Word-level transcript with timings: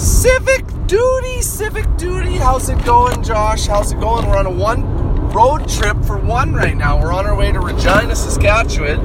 Civic 0.00 0.64
Doody, 0.86 1.42
civic 1.42 1.84
doody. 1.98 2.36
How's 2.36 2.70
it 2.70 2.82
going, 2.86 3.22
Josh? 3.22 3.66
How's 3.66 3.92
it 3.92 4.00
going? 4.00 4.26
We're 4.26 4.38
on 4.38 4.46
a 4.46 4.50
one 4.50 4.82
road 5.28 5.68
trip 5.68 6.02
for 6.06 6.16
one 6.16 6.54
right 6.54 6.74
now. 6.74 6.98
We're 6.98 7.12
on 7.12 7.26
our 7.26 7.36
way 7.36 7.52
to 7.52 7.60
Regina, 7.60 8.16
Saskatchewan 8.16 8.98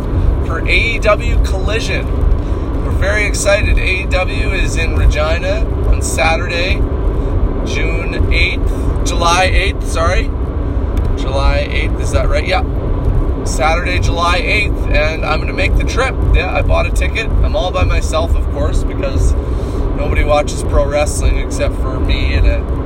for 0.48 0.62
AEW 0.62 1.46
Collision. 1.46 2.06
We're 2.86 2.92
very 2.92 3.26
excited. 3.26 3.76
AEW 3.76 4.54
is 4.54 4.78
in 4.78 4.96
Regina 4.96 5.66
on 5.90 6.02
Saturday, 6.02 6.76
June 7.66 8.14
8th, 8.32 9.06
July 9.06 9.50
8th, 9.50 9.84
sorry. 9.84 10.24
July 11.22 11.68
8th, 11.70 12.00
is 12.00 12.12
that 12.14 12.30
right? 12.30 12.48
Yeah. 12.48 12.64
Saturday, 13.44 14.00
July 14.00 14.40
8th, 14.40 14.96
and 14.96 15.26
I'm 15.26 15.40
going 15.40 15.50
to 15.50 15.54
make 15.54 15.76
the 15.76 15.84
trip. 15.84 16.16
Yeah, 16.34 16.56
I 16.56 16.62
bought 16.62 16.86
a 16.86 16.92
ticket. 16.92 17.28
I'm 17.28 17.58
all 17.58 17.70
by 17.70 17.84
myself, 17.84 18.34
of 18.34 18.46
course, 18.54 18.86
because 18.86 19.34
nobody 19.96 20.24
watches 20.24 20.64
pro 20.64 20.88
wrestling 20.88 21.38
except 21.38 21.76
for 21.76 22.00
me 22.00 22.34
and 22.34 22.48
a, 22.48 22.86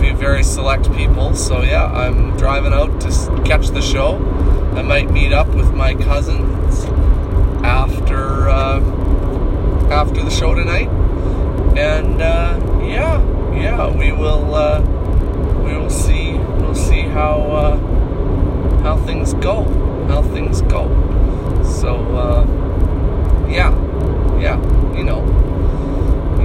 few 0.00 0.14
very 0.14 0.42
select 0.42 0.92
people. 0.92 1.34
So, 1.34 1.62
yeah, 1.62 1.86
I'm 1.86 2.36
driving 2.36 2.72
out 2.72 3.00
to 3.00 3.42
catch 3.44 3.68
the 3.68 3.80
show. 3.80 4.16
I 4.76 4.82
might 4.82 5.10
meet 5.10 5.32
up 5.32 5.48
with 5.48 5.72
my 5.72 5.94
cousins 5.94 6.84
after 7.64 8.48
uh, 8.48 8.80
after 9.90 10.22
the 10.22 10.30
show 10.30 10.54
tonight, 10.54 10.88
and 11.76 12.20
uh, 12.20 12.58
yeah, 12.82 13.20
yeah, 13.54 13.90
we 13.90 14.12
will 14.12 14.54
uh, 14.54 14.80
we 15.64 15.76
will 15.76 15.90
see 15.90 16.34
we'll 16.34 16.74
see 16.74 17.02
how 17.02 17.40
uh, 17.40 17.76
how 18.82 18.96
things 18.98 19.34
go, 19.34 19.64
how 20.08 20.22
things 20.22 20.60
go. 20.62 20.88
So 21.64 21.96
uh, 22.14 22.44
yeah, 23.48 23.72
yeah, 24.38 24.56
you 24.96 25.04
know, 25.04 25.22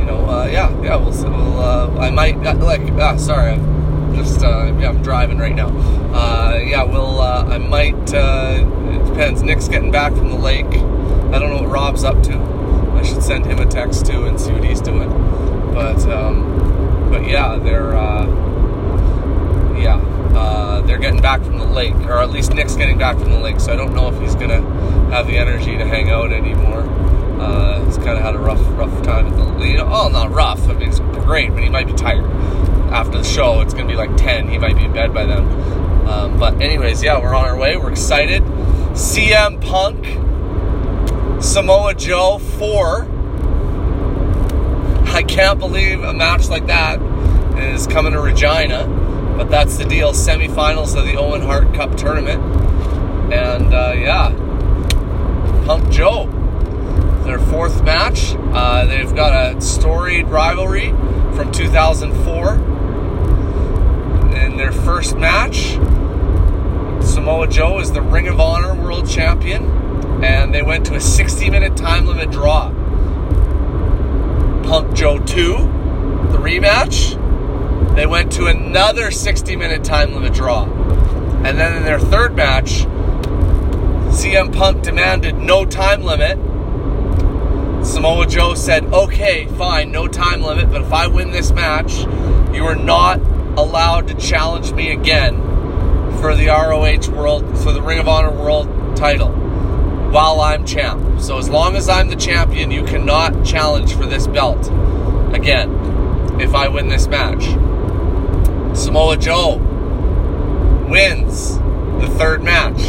you 0.01 0.07
know, 0.07 0.25
uh, 0.25 0.45
yeah, 0.45 0.69
yeah. 0.81 0.95
We'll, 0.95 1.11
we'll 1.11 1.59
uh, 1.59 1.95
I 1.99 2.09
might 2.09 2.35
uh, 2.37 2.55
like. 2.55 2.81
Ah, 2.93 3.15
sorry, 3.17 3.51
I'm 3.51 4.15
just 4.15 4.43
uh, 4.43 4.75
yeah, 4.79 4.89
I'm 4.89 5.01
driving 5.01 5.37
right 5.37 5.55
now. 5.55 5.69
Uh, 6.13 6.57
yeah, 6.57 6.83
we'll. 6.83 7.19
Uh, 7.19 7.45
I 7.45 7.57
might. 7.59 7.95
It 7.95 9.05
depends. 9.05 9.43
Nick's 9.43 9.67
getting 9.67 9.91
back 9.91 10.13
from 10.13 10.29
the 10.29 10.37
lake. 10.37 10.65
I 10.65 11.39
don't 11.39 11.51
know 11.51 11.61
what 11.61 11.69
Rob's 11.69 12.03
up 12.03 12.21
to. 12.23 12.33
I 12.95 13.03
should 13.03 13.23
send 13.23 13.45
him 13.45 13.59
a 13.59 13.65
text 13.65 14.07
too 14.07 14.25
and 14.25 14.39
see 14.39 14.51
what 14.51 14.63
he's 14.63 14.81
doing. 14.81 15.09
But 15.73 16.05
um, 16.09 17.09
but 17.09 17.27
yeah, 17.27 17.57
they're 17.57 17.93
yeah 19.79 19.97
uh, 20.35 20.81
they're 20.81 20.97
getting 20.97 21.21
back 21.21 21.43
from 21.43 21.59
the 21.59 21.65
lake, 21.65 21.95
or 22.07 22.19
at 22.19 22.31
least 22.31 22.53
Nick's 22.53 22.75
getting 22.75 22.97
back 22.97 23.17
from 23.17 23.31
the 23.31 23.39
lake. 23.39 23.59
So 23.59 23.73
I 23.73 23.75
don't 23.75 23.93
know 23.93 24.09
if 24.09 24.19
he's 24.19 24.35
gonna 24.35 24.61
have 25.11 25.27
the 25.27 25.37
energy 25.37 25.77
to 25.77 25.85
hang 25.85 26.09
out 26.09 26.31
anymore. 26.31 26.83
Uh, 27.41 27.83
he's 27.85 27.97
kind 27.97 28.11
of 28.11 28.19
had 28.19 28.35
a 28.35 28.39
rough 28.39 28.61
rough 28.77 29.03
time 29.03 29.25
at 29.25 29.35
the 29.35 29.43
lead. 29.59 29.79
oh 29.79 30.09
not 30.09 30.31
rough. 30.31 30.67
I 30.67 30.73
mean 30.73 30.89
it's 30.89 30.99
great, 30.99 31.51
but 31.51 31.63
he 31.63 31.69
might 31.69 31.87
be 31.87 31.93
tired 31.93 32.23
after 32.91 33.17
the 33.17 33.23
show. 33.23 33.61
It's 33.61 33.73
gonna 33.73 33.87
be 33.87 33.95
like 33.95 34.15
ten. 34.15 34.47
He 34.47 34.57
might 34.57 34.77
be 34.77 34.85
in 34.85 34.93
bed 34.93 35.13
by 35.13 35.25
then. 35.25 35.43
Um, 36.07 36.37
but 36.37 36.61
anyways, 36.61 37.01
yeah, 37.01 37.19
we're 37.19 37.33
on 37.33 37.45
our 37.45 37.57
way. 37.57 37.77
We're 37.77 37.91
excited. 37.91 38.43
CM 38.93 39.61
Punk, 39.61 40.05
Samoa 41.41 41.95
Joe, 41.95 42.37
four. 42.37 43.07
I 45.07 45.23
can't 45.23 45.57
believe 45.59 46.03
a 46.03 46.13
match 46.13 46.47
like 46.49 46.67
that 46.67 47.01
is 47.57 47.87
coming 47.87 48.13
to 48.13 48.19
Regina, 48.19 48.87
but 49.37 49.49
that's 49.49 49.77
the 49.77 49.85
deal. 49.85 50.11
Semifinals 50.13 50.97
of 50.97 51.05
the 51.05 51.17
Owen 51.17 51.41
Hart 51.41 51.73
Cup 51.73 51.95
tournament, 51.97 52.41
and 53.33 53.73
uh, 53.73 53.93
yeah, 53.95 54.29
Punk 55.65 55.89
Joe, 55.91 56.27
their 57.31 57.39
fourth 57.47 57.81
match. 57.85 58.35
Uh, 58.51 58.85
they've 58.85 59.15
got 59.15 59.55
a 59.55 59.61
storied 59.61 60.27
rivalry 60.27 60.89
from 61.33 61.49
2004. 61.49 62.55
In 64.35 64.57
their 64.57 64.73
first 64.73 65.15
match, 65.15 65.75
Samoa 67.01 67.47
Joe 67.47 67.79
is 67.79 67.93
the 67.93 68.01
Ring 68.01 68.27
of 68.27 68.41
Honor 68.41 68.75
World 68.75 69.09
Champion, 69.09 69.63
and 70.21 70.53
they 70.53 70.61
went 70.61 70.85
to 70.87 70.95
a 70.95 70.99
60 70.99 71.49
minute 71.49 71.77
time 71.77 72.05
limit 72.05 72.31
draw. 72.31 72.69
Punk 74.63 74.93
Joe 74.93 75.17
2, 75.17 75.53
the 76.33 76.37
rematch, 76.37 77.15
they 77.95 78.07
went 78.07 78.29
to 78.33 78.47
another 78.47 79.09
60 79.09 79.55
minute 79.55 79.85
time 79.85 80.13
limit 80.13 80.33
draw. 80.33 80.65
And 80.65 81.57
then 81.57 81.77
in 81.77 81.83
their 81.83 81.99
third 81.99 82.35
match, 82.35 82.81
CM 84.11 84.53
Punk 84.53 84.83
demanded 84.83 85.37
no 85.37 85.63
time 85.63 86.03
limit. 86.03 86.50
Samoa 87.83 88.27
Joe 88.27 88.53
said, 88.53 88.85
okay, 88.93 89.47
fine, 89.57 89.91
no 89.91 90.07
time 90.07 90.41
limit, 90.41 90.69
but 90.69 90.81
if 90.81 90.93
I 90.93 91.07
win 91.07 91.31
this 91.31 91.51
match, 91.51 91.99
you 92.53 92.63
are 92.65 92.75
not 92.75 93.19
allowed 93.57 94.07
to 94.09 94.13
challenge 94.13 94.71
me 94.71 94.91
again 94.91 95.35
for 96.19 96.35
the 96.35 96.47
ROH 96.47 97.11
World, 97.11 97.57
for 97.59 97.71
the 97.71 97.81
Ring 97.81 97.97
of 97.97 98.07
Honor 98.07 98.31
World 98.31 98.95
title 98.95 99.31
while 100.11 100.41
I'm 100.41 100.65
champ. 100.65 101.19
So 101.19 101.37
as 101.37 101.49
long 101.49 101.75
as 101.75 101.89
I'm 101.89 102.09
the 102.09 102.15
champion, 102.15 102.69
you 102.69 102.83
cannot 102.83 103.45
challenge 103.45 103.95
for 103.95 104.05
this 104.05 104.27
belt 104.27 104.67
again 105.33 106.39
if 106.39 106.53
I 106.53 106.67
win 106.67 106.87
this 106.87 107.07
match. 107.07 107.43
Samoa 108.77 109.17
Joe 109.17 109.57
wins 110.87 111.57
the 112.01 112.13
third 112.17 112.43
match 112.43 112.79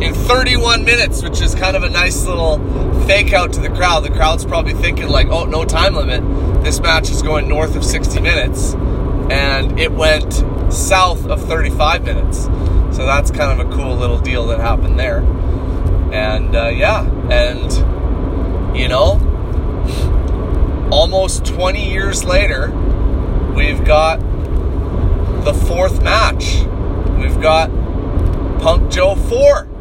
in 0.00 0.12
31 0.12 0.84
minutes, 0.84 1.22
which 1.22 1.40
is 1.40 1.54
kind 1.54 1.76
of 1.76 1.82
a 1.82 1.88
nice 1.88 2.26
little 2.26 2.58
fake 3.06 3.32
out 3.32 3.52
to 3.54 3.60
the 3.60 3.70
crowd. 3.70 4.04
The 4.04 4.10
crowd's 4.10 4.44
probably 4.44 4.74
thinking 4.74 5.08
like, 5.08 5.28
"Oh, 5.28 5.44
no 5.44 5.64
time 5.64 5.94
limit. 5.94 6.22
This 6.62 6.80
match 6.80 7.10
is 7.10 7.22
going 7.22 7.48
north 7.48 7.76
of 7.76 7.84
60 7.84 8.20
minutes." 8.20 8.74
And 9.30 9.78
it 9.80 9.92
went 9.92 10.44
south 10.72 11.26
of 11.26 11.42
35 11.42 12.04
minutes. 12.04 12.44
So 12.96 13.04
that's 13.06 13.30
kind 13.30 13.58
of 13.58 13.66
a 13.66 13.74
cool 13.74 13.96
little 13.96 14.18
deal 14.18 14.46
that 14.48 14.60
happened 14.60 14.98
there. 14.98 15.20
And 16.12 16.54
uh, 16.54 16.68
yeah, 16.68 17.04
and 17.30 18.76
you 18.76 18.88
know, 18.88 19.20
almost 20.90 21.44
20 21.46 21.90
years 21.90 22.24
later, 22.24 22.70
we've 23.56 23.84
got 23.84 24.18
the 25.44 25.54
fourth 25.54 26.02
match. 26.02 26.64
We've 27.18 27.40
got 27.40 27.70
Punk 28.60 28.90
Joe 28.90 29.14
4. 29.14 29.75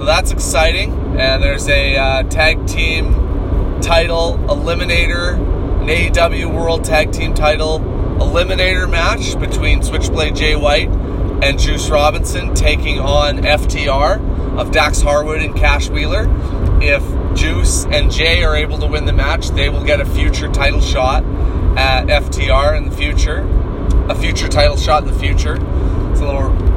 So 0.00 0.06
that's 0.06 0.30
exciting. 0.30 1.20
And 1.20 1.42
there's 1.42 1.68
a 1.68 1.94
uh, 1.94 2.22
tag 2.22 2.66
team 2.66 3.12
title 3.82 4.38
eliminator, 4.48 5.34
an 5.34 5.88
AEW 5.88 6.54
World 6.54 6.84
Tag 6.84 7.12
Team 7.12 7.34
title 7.34 7.80
eliminator 8.18 8.90
match 8.90 9.38
between 9.38 9.82
Switchblade 9.82 10.34
Jay 10.34 10.56
White 10.56 10.88
and 10.88 11.58
Juice 11.58 11.90
Robinson 11.90 12.54
taking 12.54 12.98
on 12.98 13.40
FTR 13.40 14.58
of 14.58 14.72
Dax 14.72 15.02
Harwood 15.02 15.42
and 15.42 15.54
Cash 15.54 15.90
Wheeler. 15.90 16.24
If 16.80 17.04
Juice 17.36 17.84
and 17.84 18.10
Jay 18.10 18.42
are 18.42 18.56
able 18.56 18.78
to 18.78 18.86
win 18.86 19.04
the 19.04 19.12
match, 19.12 19.50
they 19.50 19.68
will 19.68 19.84
get 19.84 20.00
a 20.00 20.06
future 20.06 20.50
title 20.50 20.80
shot 20.80 21.24
at 21.76 22.06
FTR 22.06 22.74
in 22.74 22.88
the 22.88 22.96
future. 22.96 23.46
A 24.08 24.14
future 24.14 24.48
title 24.48 24.78
shot 24.78 25.02
in 25.02 25.12
the 25.12 25.18
future. 25.18 25.56
It's 26.10 26.20
a 26.20 26.24
little. 26.24 26.69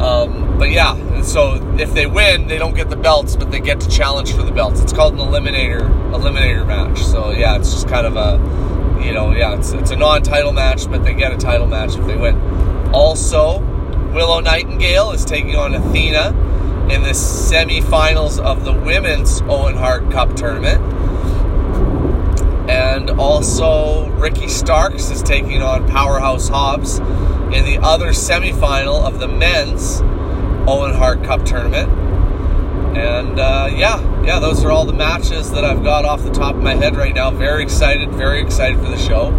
Um, 0.00 0.58
but 0.58 0.70
yeah, 0.70 1.22
so 1.22 1.54
if 1.78 1.94
they 1.94 2.06
win, 2.06 2.48
they 2.48 2.58
don't 2.58 2.74
get 2.74 2.90
the 2.90 2.96
belts, 2.96 3.34
but 3.34 3.50
they 3.50 3.60
get 3.60 3.80
to 3.80 3.88
challenge 3.88 4.32
for 4.32 4.42
the 4.42 4.52
belts. 4.52 4.80
It's 4.80 4.92
called 4.92 5.14
an 5.14 5.20
eliminator 5.20 5.80
eliminator 6.12 6.66
match. 6.66 6.98
So 6.98 7.30
yeah, 7.30 7.56
it's 7.56 7.72
just 7.72 7.88
kind 7.88 8.06
of 8.06 8.16
a, 8.16 9.04
you 9.04 9.12
know, 9.12 9.32
yeah, 9.32 9.56
it's, 9.56 9.72
it's 9.72 9.90
a 9.90 9.96
non-title 9.96 10.52
match, 10.52 10.88
but 10.90 11.04
they 11.04 11.14
get 11.14 11.32
a 11.32 11.38
title 11.38 11.66
match 11.66 11.96
if 11.96 12.06
they 12.06 12.16
win. 12.16 12.36
Also, 12.92 13.60
Willow 14.12 14.40
Nightingale 14.40 15.12
is 15.12 15.24
taking 15.24 15.56
on 15.56 15.74
Athena 15.74 16.28
in 16.90 17.02
the 17.02 17.10
semifinals 17.10 18.38
of 18.38 18.64
the 18.64 18.72
Women's 18.72 19.40
Owen 19.42 19.76
Hart 19.76 20.10
Cup 20.10 20.36
tournament. 20.36 20.80
And 22.68 23.10
also, 23.10 24.08
Ricky 24.10 24.48
Starks 24.48 25.10
is 25.10 25.22
taking 25.22 25.62
on 25.62 25.88
Powerhouse 25.88 26.48
Hobbs 26.48 26.98
in 26.98 27.64
the 27.64 27.78
other 27.80 28.08
semifinal 28.08 29.06
of 29.06 29.20
the 29.20 29.28
Men's 29.28 30.00
Owen 30.68 30.92
Hart 30.92 31.22
Cup 31.22 31.44
tournament. 31.44 31.88
And 32.96 33.38
uh, 33.38 33.70
yeah, 33.72 34.24
yeah, 34.24 34.40
those 34.40 34.64
are 34.64 34.72
all 34.72 34.84
the 34.84 34.92
matches 34.92 35.52
that 35.52 35.64
I've 35.64 35.84
got 35.84 36.04
off 36.04 36.24
the 36.24 36.32
top 36.32 36.56
of 36.56 36.62
my 36.62 36.74
head 36.74 36.96
right 36.96 37.14
now. 37.14 37.30
Very 37.30 37.62
excited, 37.62 38.10
very 38.10 38.40
excited 38.40 38.78
for 38.80 38.88
the 38.88 38.98
show. 38.98 39.30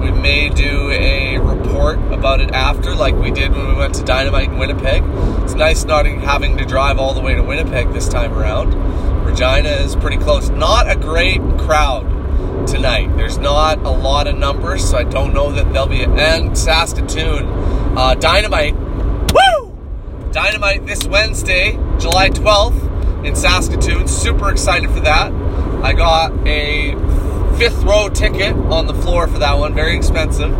We 0.00 0.12
may 0.12 0.48
do 0.48 0.90
a 0.92 1.38
report 1.38 1.98
about 2.12 2.40
it 2.40 2.52
after, 2.52 2.94
like 2.94 3.16
we 3.16 3.32
did 3.32 3.50
when 3.50 3.66
we 3.66 3.74
went 3.74 3.96
to 3.96 4.04
Dynamite 4.04 4.50
in 4.50 4.58
Winnipeg. 4.58 5.02
It's 5.42 5.54
nice 5.54 5.84
not 5.84 6.06
having 6.06 6.56
to 6.58 6.64
drive 6.64 7.00
all 7.00 7.12
the 7.12 7.20
way 7.20 7.34
to 7.34 7.42
Winnipeg 7.42 7.92
this 7.92 8.08
time 8.08 8.32
around. 8.34 8.74
Regina 9.24 9.70
is 9.70 9.96
pretty 9.96 10.18
close. 10.18 10.48
Not 10.50 10.88
a 10.88 10.94
great 10.94 11.40
crowd 11.58 12.17
tonight. 12.66 13.16
There's 13.16 13.38
not 13.38 13.78
a 13.78 13.90
lot 13.90 14.26
of 14.26 14.36
numbers, 14.36 14.88
so 14.88 14.98
I 14.98 15.04
don't 15.04 15.32
know 15.32 15.52
that 15.52 15.72
they'll 15.72 15.86
be. 15.86 16.04
And 16.04 16.56
Saskatoon, 16.56 17.46
uh, 17.96 18.14
Dynamite, 18.14 18.74
woo! 18.74 19.76
Dynamite 20.32 20.86
this 20.86 21.06
Wednesday, 21.06 21.72
July 21.98 22.30
12th 22.30 23.24
in 23.24 23.34
Saskatoon. 23.34 24.08
Super 24.08 24.50
excited 24.50 24.90
for 24.90 25.00
that. 25.00 25.32
I 25.82 25.92
got 25.92 26.32
a 26.46 26.92
fifth 27.58 27.82
row 27.82 28.08
ticket 28.08 28.54
on 28.54 28.86
the 28.86 28.94
floor 28.94 29.26
for 29.26 29.38
that 29.38 29.58
one. 29.58 29.74
Very 29.74 29.96
expensive. 29.96 30.52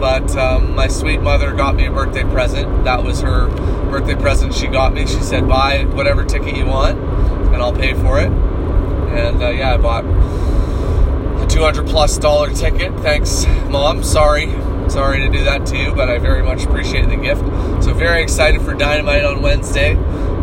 But 0.00 0.36
um, 0.36 0.74
my 0.74 0.88
sweet 0.88 1.22
mother 1.22 1.52
got 1.52 1.76
me 1.76 1.86
a 1.86 1.90
birthday 1.90 2.24
present. 2.24 2.84
That 2.84 3.02
was 3.02 3.20
her 3.20 3.48
birthday 3.90 4.14
present 4.14 4.54
she 4.54 4.66
got 4.66 4.92
me. 4.92 5.06
She 5.06 5.20
said, 5.20 5.48
buy 5.48 5.84
whatever 5.84 6.24
ticket 6.24 6.56
you 6.56 6.66
want 6.66 6.98
and 7.54 7.62
I'll 7.62 7.72
pay 7.72 7.94
for 7.94 8.18
it. 8.18 8.30
And 8.30 9.42
uh, 9.42 9.50
yeah, 9.50 9.74
I 9.74 9.76
bought 9.76 10.04
200 11.54 11.86
plus 11.86 12.18
dollar 12.18 12.50
ticket. 12.50 12.92
Thanks, 12.98 13.46
mom. 13.68 14.02
Sorry. 14.02 14.50
Sorry 14.90 15.20
to 15.20 15.28
do 15.28 15.44
that 15.44 15.64
to 15.66 15.76
you, 15.76 15.94
but 15.94 16.10
I 16.10 16.18
very 16.18 16.42
much 16.42 16.64
appreciate 16.64 17.08
the 17.08 17.16
gift. 17.16 17.42
So, 17.84 17.94
very 17.94 18.24
excited 18.24 18.60
for 18.60 18.74
Dynamite 18.74 19.24
on 19.24 19.40
Wednesday. 19.40 19.96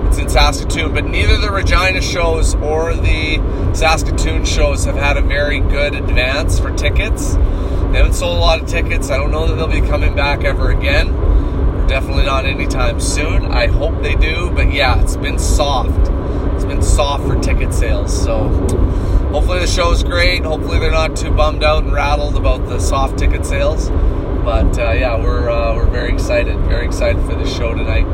It's 0.07 0.17
in 0.19 0.29
Saskatoon, 0.29 0.93
but 0.93 1.03
neither 1.03 1.37
the 1.37 1.51
Regina 1.51 2.01
shows 2.01 2.55
or 2.55 2.93
the 2.93 3.41
Saskatoon 3.73 4.45
shows 4.45 4.85
have 4.85 4.95
had 4.95 5.17
a 5.17 5.21
very 5.21 5.59
good 5.59 5.95
advance 5.95 6.59
for 6.59 6.73
tickets. 6.75 7.33
They 7.33 7.97
haven't 7.97 8.13
sold 8.13 8.37
a 8.37 8.39
lot 8.39 8.61
of 8.61 8.67
tickets. 8.69 9.09
I 9.09 9.17
don't 9.17 9.31
know 9.31 9.45
that 9.47 9.55
they'll 9.55 9.81
be 9.81 9.85
coming 9.85 10.15
back 10.15 10.45
ever 10.45 10.71
again. 10.71 11.07
Definitely 11.87 12.23
not 12.23 12.45
anytime 12.45 13.01
soon. 13.01 13.45
I 13.47 13.67
hope 13.67 14.01
they 14.01 14.15
do, 14.15 14.49
but 14.51 14.71
yeah, 14.71 15.01
it's 15.01 15.17
been 15.17 15.39
soft. 15.39 16.09
It's 16.55 16.63
been 16.63 16.81
soft 16.81 17.27
for 17.27 17.37
ticket 17.37 17.73
sales. 17.73 18.17
So 18.23 18.47
hopefully 19.31 19.59
the 19.59 19.67
show's 19.67 20.03
great. 20.03 20.43
Hopefully 20.43 20.77
they're 20.79 20.91
not 20.91 21.15
too 21.15 21.31
bummed 21.31 21.63
out 21.63 21.83
and 21.83 21.93
rattled 21.93 22.35
about 22.35 22.67
the 22.67 22.79
soft 22.79 23.17
ticket 23.17 23.45
sales. 23.45 23.89
But 24.43 24.77
uh, 24.77 24.91
yeah, 24.91 25.17
we're 25.17 25.49
uh, 25.49 25.75
we're 25.75 25.89
very 25.89 26.11
excited, 26.13 26.57
very 26.61 26.85
excited 26.85 27.23
for 27.25 27.35
this 27.35 27.55
show 27.55 27.73
tonight. 27.73 28.05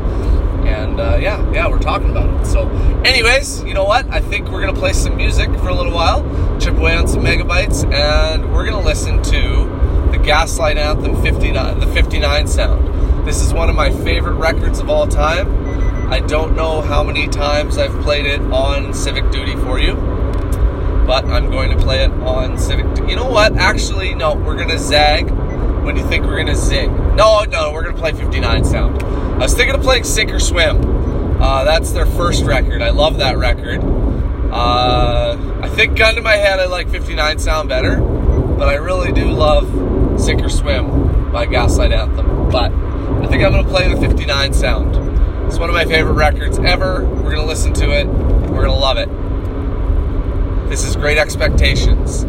And 0.66 1.00
uh, 1.00 1.16
yeah, 1.20 1.50
yeah, 1.52 1.66
we're 1.68 1.78
talking 1.78 2.10
about 2.10 2.28
it. 2.40 2.46
So, 2.46 2.68
anyways, 3.04 3.64
you 3.64 3.74
know 3.74 3.84
what? 3.84 4.06
I 4.10 4.20
think 4.20 4.48
we're 4.48 4.60
gonna 4.60 4.78
play 4.78 4.92
some 4.92 5.16
music 5.16 5.50
for 5.58 5.68
a 5.68 5.74
little 5.74 5.92
while, 5.92 6.22
chip 6.60 6.76
away 6.76 6.94
on 6.94 7.08
some 7.08 7.22
megabytes, 7.22 7.90
and 7.92 8.52
we're 8.52 8.66
gonna 8.66 8.84
listen 8.84 9.22
to 9.24 10.10
the 10.12 10.18
Gaslight 10.22 10.76
Anthem 10.76 11.20
59, 11.22 11.80
the 11.80 11.86
59 11.86 12.46
sound. 12.46 13.26
This 13.26 13.42
is 13.42 13.52
one 13.52 13.68
of 13.68 13.76
my 13.76 13.90
favorite 13.90 14.34
records 14.34 14.78
of 14.78 14.90
all 14.90 15.06
time. 15.06 15.66
I 16.12 16.20
don't 16.20 16.54
know 16.54 16.80
how 16.80 17.02
many 17.02 17.28
times 17.28 17.76
I've 17.76 17.98
played 18.02 18.26
it 18.26 18.40
on 18.40 18.94
Civic 18.94 19.30
Doody 19.30 19.56
for 19.56 19.78
you, 19.78 19.96
but 21.08 21.24
I'm 21.24 21.50
going 21.50 21.70
to 21.70 21.76
play 21.82 22.04
it 22.04 22.10
on 22.10 22.58
Civic. 22.58 22.84
You 23.08 23.16
know 23.16 23.30
what? 23.30 23.56
Actually, 23.56 24.14
no, 24.14 24.34
we're 24.34 24.58
gonna 24.58 24.78
zag 24.78 25.30
when 25.82 25.96
you 25.96 26.06
think 26.06 26.26
we're 26.26 26.36
gonna 26.36 26.54
zig. 26.54 26.90
No, 27.16 27.44
no, 27.44 27.72
we're 27.72 27.82
gonna 27.82 27.96
play 27.96 28.12
59 28.12 28.62
sound. 28.62 29.02
I 29.02 29.38
was 29.38 29.54
thinking 29.54 29.74
of 29.74 29.80
playing 29.80 30.04
Sink 30.04 30.30
or 30.30 30.38
Swim. 30.38 31.40
Uh, 31.40 31.64
that's 31.64 31.92
their 31.92 32.04
first 32.04 32.44
record. 32.44 32.82
I 32.82 32.90
love 32.90 33.16
that 33.20 33.38
record. 33.38 33.80
Uh, 34.52 35.60
I 35.62 35.68
think, 35.70 35.96
gun 35.96 36.14
to 36.16 36.20
my 36.20 36.36
head, 36.36 36.60
I 36.60 36.66
like 36.66 36.90
59 36.90 37.38
sound 37.38 37.70
better, 37.70 37.98
but 38.02 38.68
I 38.68 38.74
really 38.74 39.10
do 39.10 39.30
love 39.30 40.20
Sink 40.20 40.42
or 40.42 40.50
Swim 40.50 41.32
by 41.32 41.46
Gaslight 41.46 41.90
Anthem. 41.90 42.50
But 42.50 42.70
I 42.70 43.26
think 43.28 43.42
I'm 43.42 43.52
gonna 43.52 43.66
play 43.66 43.88
the 43.88 43.98
59 43.98 44.52
sound. 44.52 44.94
It's 45.46 45.58
one 45.58 45.70
of 45.70 45.74
my 45.74 45.86
favorite 45.86 46.12
records 46.12 46.58
ever. 46.58 47.06
We're 47.06 47.34
gonna 47.34 47.46
listen 47.46 47.72
to 47.72 47.98
it. 47.98 48.06
We're 48.06 48.66
gonna 48.66 48.74
love 48.74 48.98
it. 48.98 49.08
This 50.68 50.84
is 50.84 50.96
Great 50.96 51.16
Expectations 51.16 52.24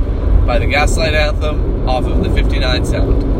by 0.47 0.59
the 0.59 0.65
Gaslight 0.65 1.13
Anthem 1.13 1.89
off 1.89 2.05
of 2.05 2.23
the 2.23 2.29
59 2.29 2.85
sound. 2.85 3.38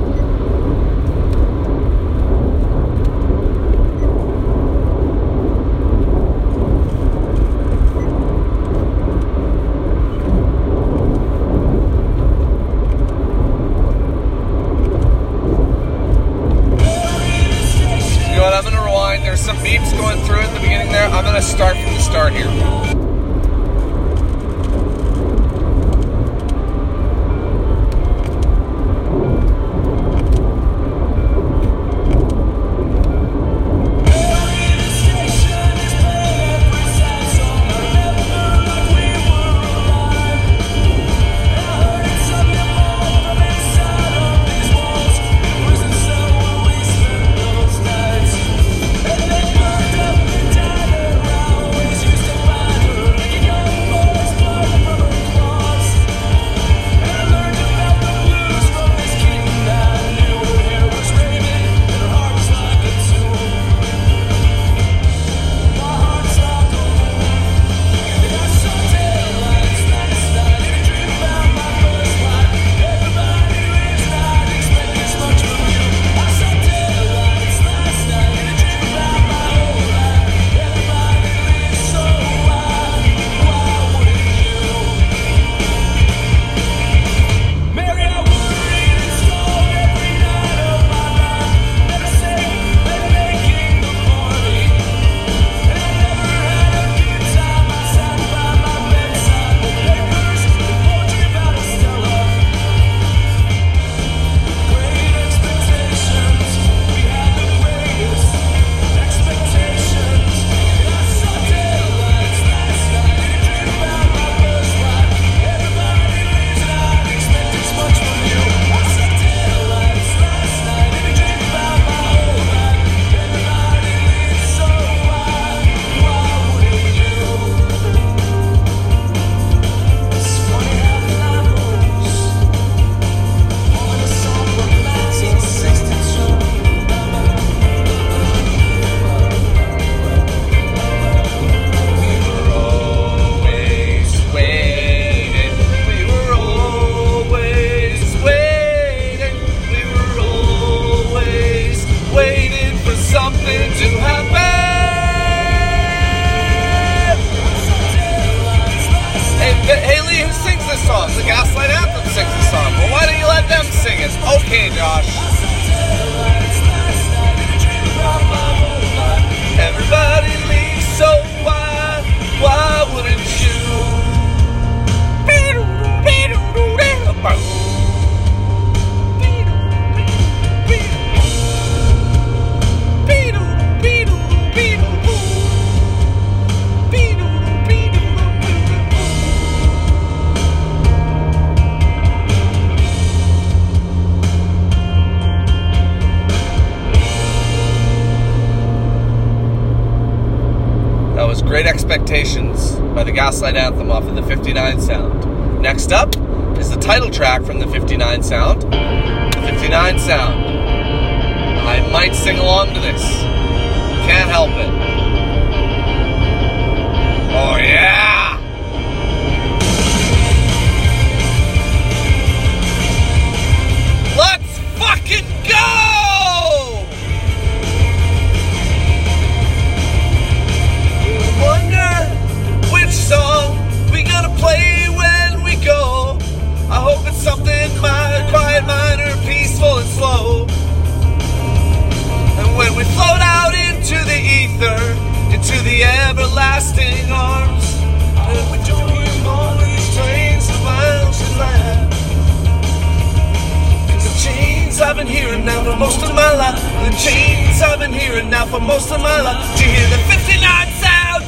Do 259.60 259.68
you 259.68 259.75
hear 259.75 259.89
the 259.92 260.01
59 260.08 260.39
sound 260.80 261.28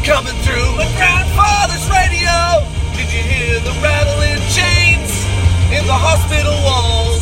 coming 0.00 0.32
through 0.40 0.72
my 0.80 0.88
grandfather's 0.96 1.84
radio? 1.92 2.64
Did 2.96 3.12
you 3.12 3.20
hear 3.20 3.60
the 3.60 3.76
rattling 3.84 4.40
chains 4.48 5.12
in 5.68 5.84
the 5.84 5.92
hospital 5.92 6.56
walls? 6.64 7.20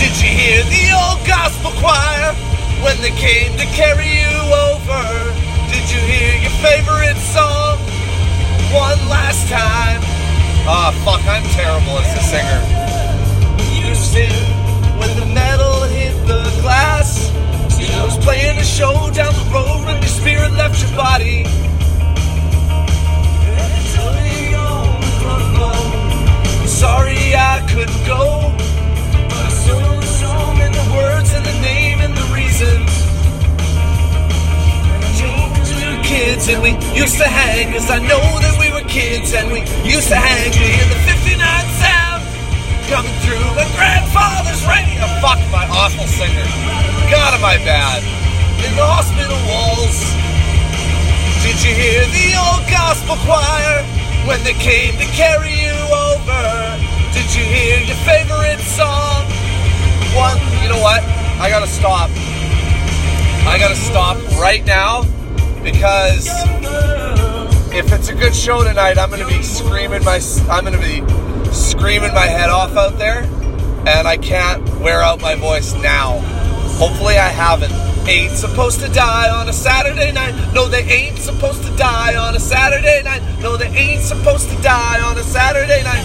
Did 0.00 0.16
you 0.16 0.32
hear 0.32 0.64
the 0.64 0.96
old 0.96 1.20
gospel 1.28 1.76
choir 1.76 2.32
when 2.80 2.96
they 3.04 3.12
came 3.20 3.52
to 3.60 3.66
carry 3.76 4.08
you 4.08 4.32
over? 4.72 5.04
Did 5.68 5.84
you 5.92 6.00
hear 6.00 6.32
your 6.40 6.56
favorite 6.64 7.20
song 7.20 7.76
one 8.72 8.96
last 9.12 9.44
time? 9.52 10.00
Ah, 10.64 10.88
fuck, 11.04 11.20
I'm 11.28 11.44
terrible 11.52 12.00
as 12.00 12.16
a 12.16 12.24
singer 12.32 12.82
used 13.92 14.14
to 14.14 14.26
when 14.96 15.12
the 15.20 15.26
metal 15.26 15.82
hit 15.84 16.14
the 16.26 16.42
glass. 16.62 17.30
I 17.94 18.04
was 18.04 18.16
playing 18.18 18.58
a 18.58 18.64
show 18.64 19.10
down 19.12 19.32
the 19.34 19.48
road 19.52 19.84
when 19.86 19.96
your 19.96 20.14
spirit 20.20 20.52
left 20.52 20.80
your 20.82 20.96
body. 20.96 21.44
Sorry 26.66 27.34
I 27.34 27.64
couldn't 27.70 28.04
go. 28.06 28.50
But 29.30 29.46
I 29.46 29.48
still 29.50 29.80
know 29.80 30.00
the 30.00 30.12
song 30.18 30.58
and 30.58 30.74
the 30.74 30.86
words 30.96 31.32
and 31.32 31.44
the 31.46 31.58
name 31.62 32.00
and 32.00 32.16
the 32.16 32.26
reasons. 32.34 32.90
We 35.78 36.02
kids 36.02 36.48
and 36.48 36.60
we 36.60 36.70
used 36.98 37.18
to 37.18 37.28
hang, 37.28 37.72
cause 37.72 37.88
I 37.88 37.98
know 37.98 38.24
that 38.42 38.56
we 38.58 38.72
were 38.74 38.86
kids 38.88 39.32
and 39.32 39.52
we 39.52 39.60
used 39.88 40.08
to 40.08 40.16
hang. 40.16 40.50
We 40.58 40.74
hear 40.74 40.88
the 40.90 41.00
59 41.06 41.38
sound 41.78 42.22
coming 42.90 43.14
through 43.22 43.46
my 43.54 43.68
grandfather's 43.78 44.62
radio. 44.66 45.06
Fuck 45.22 45.38
my 45.54 45.66
awful 45.70 46.06
singer. 46.06 46.91
God, 47.12 47.34
am 47.34 47.44
I 47.44 47.58
bad. 47.58 48.00
In 48.64 48.72
the 48.72 48.88
hospital 48.88 49.36
walls. 49.44 50.00
Did 51.44 51.60
you 51.60 51.76
hear 51.76 52.00
the 52.08 52.32
old 52.40 52.64
gospel 52.72 53.20
choir 53.28 53.84
when 54.24 54.40
they 54.48 54.56
came 54.56 54.96
to 54.96 55.04
carry 55.12 55.52
you 55.52 55.76
over? 55.92 56.40
Did 57.12 57.28
you 57.36 57.44
hear 57.44 57.84
your 57.84 58.00
favorite 58.08 58.64
song? 58.64 59.28
One, 60.16 60.40
you 60.64 60.72
know 60.72 60.80
what? 60.80 61.04
I 61.36 61.52
gotta 61.52 61.66
stop. 61.68 62.08
I 63.44 63.60
gotta 63.60 63.76
stop 63.76 64.16
right 64.40 64.64
now 64.64 65.04
because 65.62 66.32
if 67.76 67.92
it's 67.92 68.08
a 68.08 68.14
good 68.14 68.34
show 68.34 68.64
tonight, 68.64 68.96
I'm 68.96 69.10
gonna 69.10 69.28
be 69.28 69.42
screaming 69.42 70.02
my 70.02 70.18
I'm 70.48 70.64
gonna 70.64 70.80
be 70.80 71.04
screaming 71.52 72.14
my 72.14 72.24
head 72.24 72.48
off 72.48 72.74
out 72.74 72.96
there, 72.96 73.24
and 73.84 74.08
I 74.08 74.16
can't 74.16 74.66
wear 74.80 75.02
out 75.02 75.20
my 75.20 75.34
voice 75.34 75.74
now. 75.74 76.41
Hopefully, 76.82 77.14
I 77.14 77.30
haven't. 77.30 77.70
Ain't 78.10 78.34
supposed 78.34 78.80
to 78.80 78.88
die 78.90 79.30
on 79.30 79.48
a 79.48 79.52
Saturday 79.52 80.10
night. 80.10 80.34
No, 80.52 80.66
they 80.66 80.82
ain't 80.82 81.16
supposed 81.16 81.62
to 81.62 81.70
die 81.76 82.18
on 82.18 82.34
a 82.34 82.40
Saturday 82.40 83.02
night. 83.04 83.22
No, 83.38 83.56
they 83.56 83.70
ain't 83.70 84.02
supposed 84.02 84.50
to 84.50 84.58
die 84.66 84.98
on 84.98 85.16
a 85.16 85.22
Saturday 85.22 85.86
night. 85.86 86.02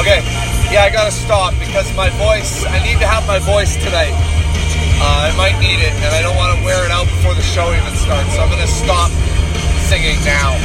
Okay, 0.00 0.24
yeah, 0.72 0.88
I 0.88 0.90
gotta 0.90 1.12
stop 1.12 1.52
because 1.60 1.84
my 1.92 2.08
voice, 2.16 2.64
I 2.64 2.80
need 2.80 3.04
to 3.04 3.06
have 3.06 3.26
my 3.28 3.38
voice 3.38 3.76
tonight. 3.76 4.16
Uh, 4.96 5.28
I 5.28 5.36
might 5.36 5.60
need 5.60 5.84
it, 5.84 5.92
and 5.92 6.08
I 6.16 6.24
don't 6.24 6.40
want 6.40 6.56
to 6.56 6.64
wear 6.64 6.88
it 6.88 6.90
out 6.90 7.04
before 7.04 7.34
the 7.36 7.44
show 7.44 7.68
even 7.68 7.92
starts, 7.92 8.32
so 8.32 8.40
I'm 8.40 8.48
gonna 8.48 8.64
stop 8.64 9.12
singing 9.92 10.16
now. 10.24 10.56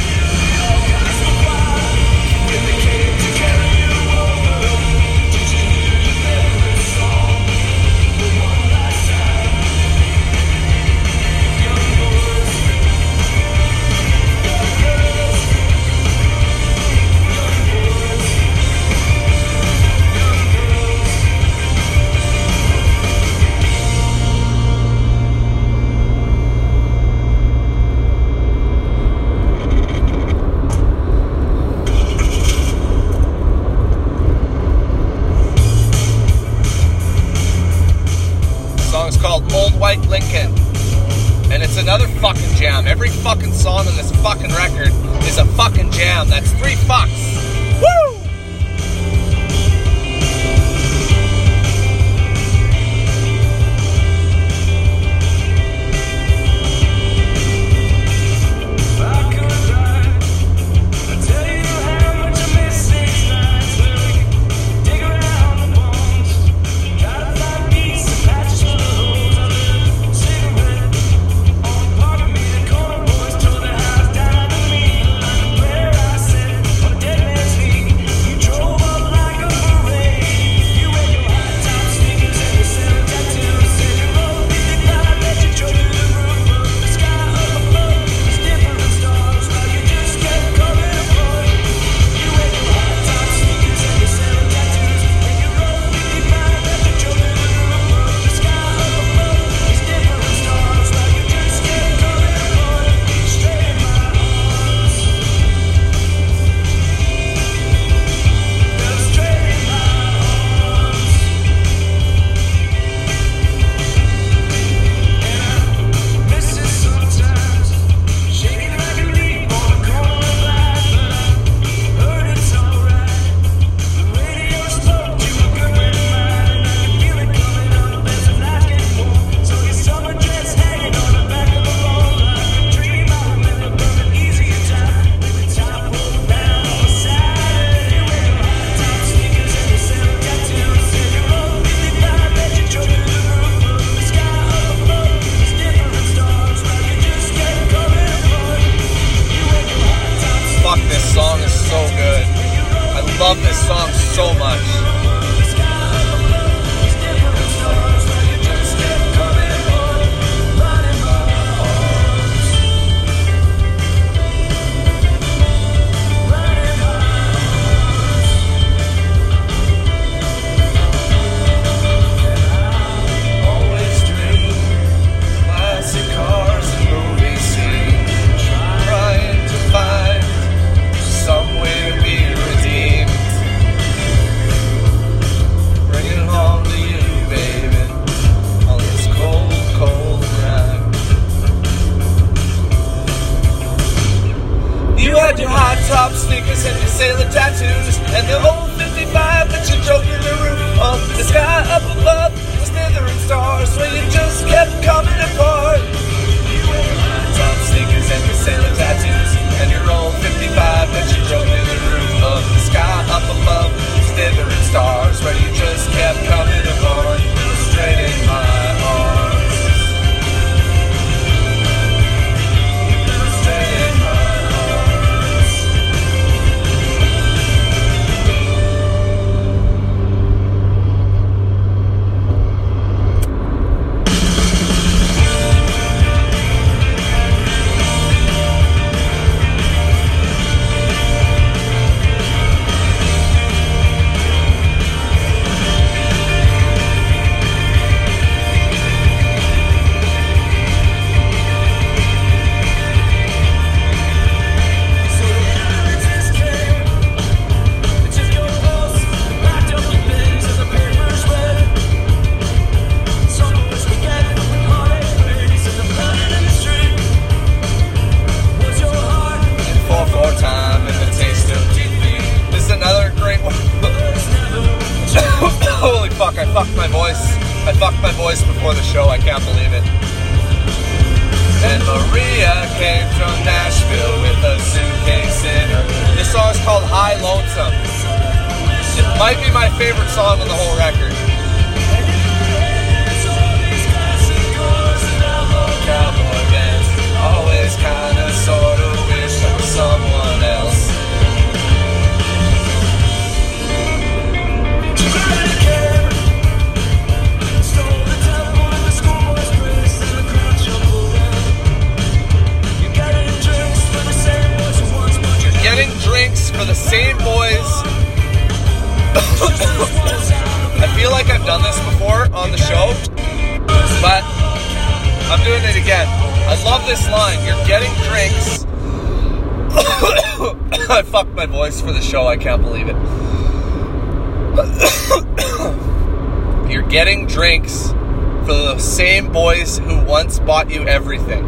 Getting 336.88 337.26
drinks 337.26 337.88
for 337.88 338.54
the 338.54 338.78
same 338.78 339.30
boys 339.30 339.78
who 339.78 340.02
once 340.04 340.38
bought 340.38 340.70
you 340.70 340.86
everything. 340.88 341.44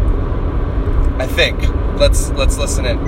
I 1.19 1.27
think. 1.27 1.59
Let's 1.99 2.31
let's 2.31 2.59
listen 2.59 2.85
in. 2.85 2.99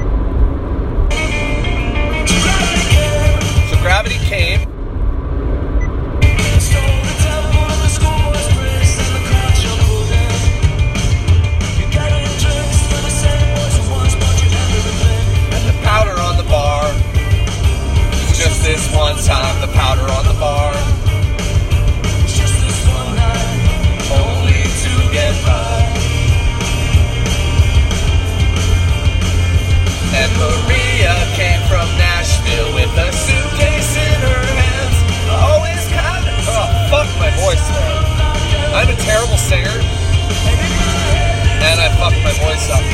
So 3.69 3.77
gravity 3.83 4.17
came. 4.27 4.61
The 15.67 15.79
powder 15.83 16.19
on 16.19 16.37
the 16.39 16.45
bar. 16.45 16.85
Just 18.33 18.63
this 18.63 18.95
one 18.95 19.17
time, 19.17 19.61
the 19.61 19.73
powder 19.75 20.11
on 20.11 20.25
the 20.27 20.41
bar. 20.41 20.82
And 30.15 30.31
Maria 30.37 31.17
came 31.35 31.61
from 31.73 31.89
Nashville 31.97 32.75
with 32.75 32.93
a 33.01 33.09
suitcase 33.13 33.97
in 33.97 34.19
her 34.21 34.45
hands. 34.45 34.97
Always 35.33 35.83
kind 35.89 36.25
of. 36.29 36.37
Oh, 36.53 36.69
fuck 36.93 37.09
my 37.17 37.31
voice. 37.41 37.65
I'm 38.77 38.89
a 38.89 38.97
terrible 38.97 39.39
singer. 39.39 39.73
And 41.65 41.81
I 41.81 41.89
fucked 41.97 42.21
my 42.23 42.33
voice 42.45 42.69
up. 42.69 42.85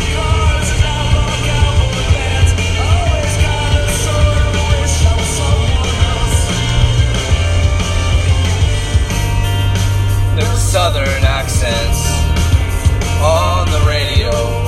There's 10.37 10.63
southern 10.63 11.25
accents 11.25 12.07
on 13.21 13.67
the 13.73 13.81
radio. 13.89 14.68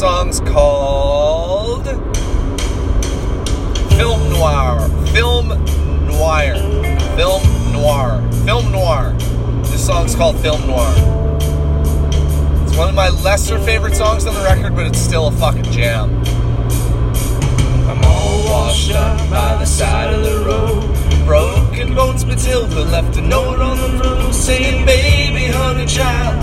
Song's 0.00 0.40
called 0.40 1.84
Film 3.98 4.32
Noir. 4.32 4.88
Film 5.08 5.48
Noir. 6.06 6.54
Film 7.16 7.42
Noir. 7.70 8.32
Film 8.46 8.72
Noir. 8.72 9.12
This 9.64 9.84
song's 9.84 10.14
called 10.14 10.40
Film 10.40 10.66
Noir. 10.66 10.90
It's 12.62 12.78
one 12.78 12.88
of 12.88 12.94
my 12.94 13.10
lesser 13.10 13.58
favorite 13.58 13.94
songs 13.94 14.24
on 14.24 14.32
the 14.32 14.40
record, 14.40 14.74
but 14.74 14.86
it's 14.86 14.98
still 14.98 15.26
a 15.26 15.32
fucking 15.32 15.64
jam. 15.64 16.08
I'm 17.86 18.02
all 18.02 18.44
washed 18.46 18.92
up 18.92 19.18
by 19.28 19.56
the 19.56 19.66
side 19.66 20.14
of 20.14 20.24
the 20.24 20.46
road. 20.46 21.26
Broken 21.26 21.94
bones, 21.94 22.24
Matilda 22.24 22.84
left 22.84 23.18
a 23.18 23.20
note 23.20 23.58
on 23.60 23.76
the 23.76 24.02
road 24.02 24.32
saying, 24.32 24.86
Baby, 24.86 25.52
honey, 25.52 25.84
child, 25.84 26.42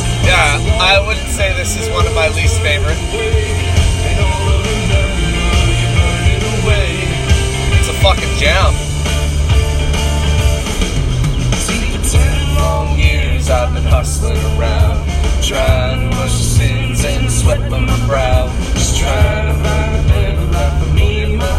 yeah, 0.23 0.57
I 0.79 1.03
wouldn't 1.05 1.29
say 1.29 1.53
this 1.57 1.77
is 1.79 1.89
one 1.89 2.05
of 2.05 2.13
my 2.13 2.29
least 2.29 2.59
favorite. 2.61 2.97
It's 7.79 7.89
a 7.89 7.93
fucking 7.93 8.37
jam. 8.37 8.73
long 12.61 12.99
years 12.99 13.49
I've 13.49 13.73
been 13.73 13.83
hustling 13.83 14.37
around, 14.53 15.07
trying 15.41 16.11
to 16.11 16.17
wash 16.17 16.37
the 16.37 16.49
sins 16.57 17.05
and 17.05 17.31
sweat 17.31 17.59
from 17.69 17.85
my 17.85 18.07
brow. 18.07 18.47
Just 18.73 18.99
trying 18.99 19.47
to 19.47 19.63
find 19.63 19.95
a 19.95 20.09
better 20.09 20.45
life 20.51 20.83
for 20.83 20.93
me 20.93 21.23
and 21.23 21.37
my. 21.37 21.51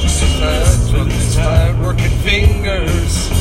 Just 0.00 0.92
with 0.92 1.08
these 1.08 1.36
hard 1.36 1.80
working 1.80 2.16
fingers. 2.22 3.33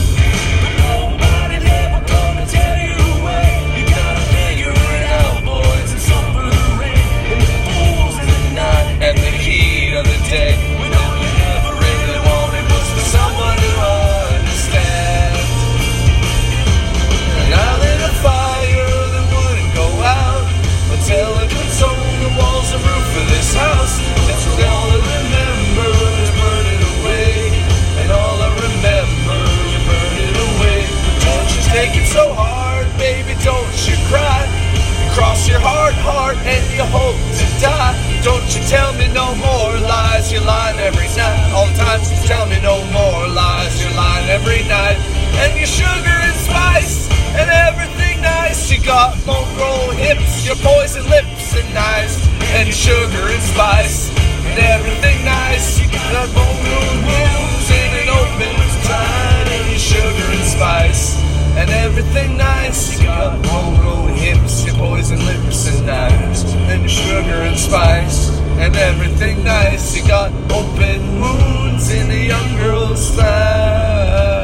Sugar 45.74 46.18
and 46.30 46.38
spice 46.38 47.10
and 47.34 47.50
everything 47.50 48.22
nice. 48.22 48.70
You 48.70 48.80
got 48.86 49.18
mongrel 49.26 49.90
hips, 49.98 50.46
your 50.46 50.56
poison 50.62 51.06
lips 51.10 51.58
and 51.58 51.70
nice, 51.74 52.16
and 52.58 52.70
sugar 52.70 53.26
and 53.34 53.42
spice 53.42 54.14
and 54.46 54.60
everything 54.60 55.26
nice. 55.26 55.82
You 55.82 55.88
got 55.90 56.30
mongrel 56.38 56.94
moves 57.10 57.68
in 57.74 57.90
an 58.06 58.10
open 58.22 58.54
time, 58.86 59.48
and 59.50 59.66
your 59.74 59.80
sugar 59.80 60.28
and 60.38 60.46
spice 60.46 61.18
and 61.58 61.70
everything 61.70 62.38
nice. 62.38 62.94
You 62.94 63.08
got 63.08 63.42
mongrel 63.46 64.08
hips, 64.14 64.66
your 64.66 64.76
poison 64.76 65.26
lips 65.26 65.68
and 65.70 65.88
nice, 65.88 66.44
and 66.72 66.90
sugar 66.90 67.40
and 67.50 67.58
spice 67.58 68.30
and 68.62 68.76
everything 68.76 69.44
nice. 69.44 69.96
You 69.98 70.08
got 70.08 70.32
open 70.52 71.02
wounds 71.20 71.92
in 71.92 72.12
a 72.12 72.28
young 72.28 72.50
girl's 72.58 73.10
thigh. 73.16 74.43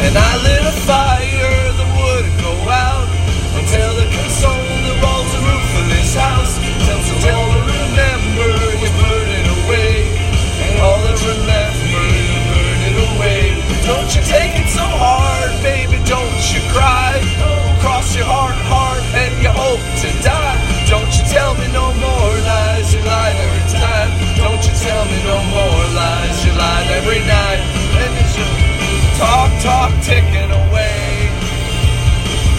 And 0.00 0.16
I 0.16 0.32
lit 0.40 0.64
a 0.64 0.74
fire 0.88 1.60
that 1.76 1.90
wouldn't 1.92 2.38
go 2.40 2.54
out 2.68 3.08
until 3.60 3.92
it 4.00 4.10
consumed 4.10 4.82
the 4.88 4.96
walls 5.04 5.30
and 5.36 5.44
roof 5.44 5.70
of 5.76 5.86
this 5.92 6.16
house. 6.16 6.56
Till 6.88 7.00
so 7.04 7.14
all 7.36 7.50
I 7.52 7.60
remember 7.68 8.50
you 8.80 8.90
burning 8.96 9.46
away. 9.60 10.08
And 10.64 10.74
all 10.80 11.00
I 11.04 11.14
remember 11.20 12.04
you 12.16 12.40
burning 12.48 12.96
away. 13.12 13.42
Don't 13.84 14.10
you 14.16 14.22
take 14.24 14.56
it 14.56 14.68
so 14.72 14.86
hard, 14.88 15.52
baby, 15.60 16.00
don't 16.08 16.44
you 16.48 16.60
cry. 16.72 17.20
Cross 17.84 18.16
your 18.16 18.24
heart, 18.24 18.56
heart, 18.72 19.04
and 19.12 19.32
you 19.44 19.52
hope 19.52 19.84
to 20.00 20.08
die. 20.24 20.56
Don't 20.88 21.12
you 21.12 21.24
tell 21.28 21.54
me 21.60 21.68
no 21.72 21.92
more 22.00 22.34
lies, 22.48 22.88
you 22.92 23.00
lie 23.04 23.36
every 23.36 23.66
time. 23.68 24.10
Don't 24.36 24.62
you 24.64 24.74
tell 24.80 25.04
me 25.06 25.18
no 25.28 25.38
more 25.52 25.84
lies, 25.92 26.44
you 26.44 26.52
lie 26.56 26.86
every 26.98 27.20
night. 27.24 27.60
And 28.00 28.12
it's 28.20 28.30
talk, 29.20 29.49
talk, 29.62 29.92
ticking 30.02 30.50
away. 30.50 31.28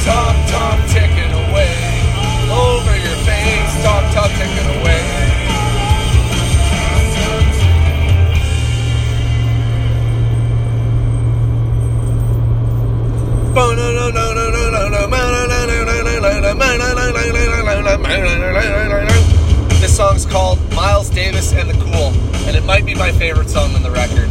Talk, 0.05 0.35
talk, 0.49 0.79
ticking 0.89 1.33
away. 1.33 1.73
Over 2.49 2.95
your 2.97 3.17
face, 3.25 3.83
talk, 3.83 4.13
talk, 4.13 4.31
ticking 4.31 4.79
away. 4.79 5.31
This 19.81 19.97
song's 19.97 20.25
called 20.25 20.59
Miles 20.73 21.09
Davis 21.09 21.51
and 21.53 21.69
the 21.69 21.73
Cool, 21.73 22.13
and 22.47 22.55
it 22.55 22.63
might 22.63 22.85
be 22.85 22.93
my 22.93 23.11
favorite 23.11 23.49
song 23.49 23.73
on 23.75 23.81
the 23.81 23.91
record. 23.91 24.29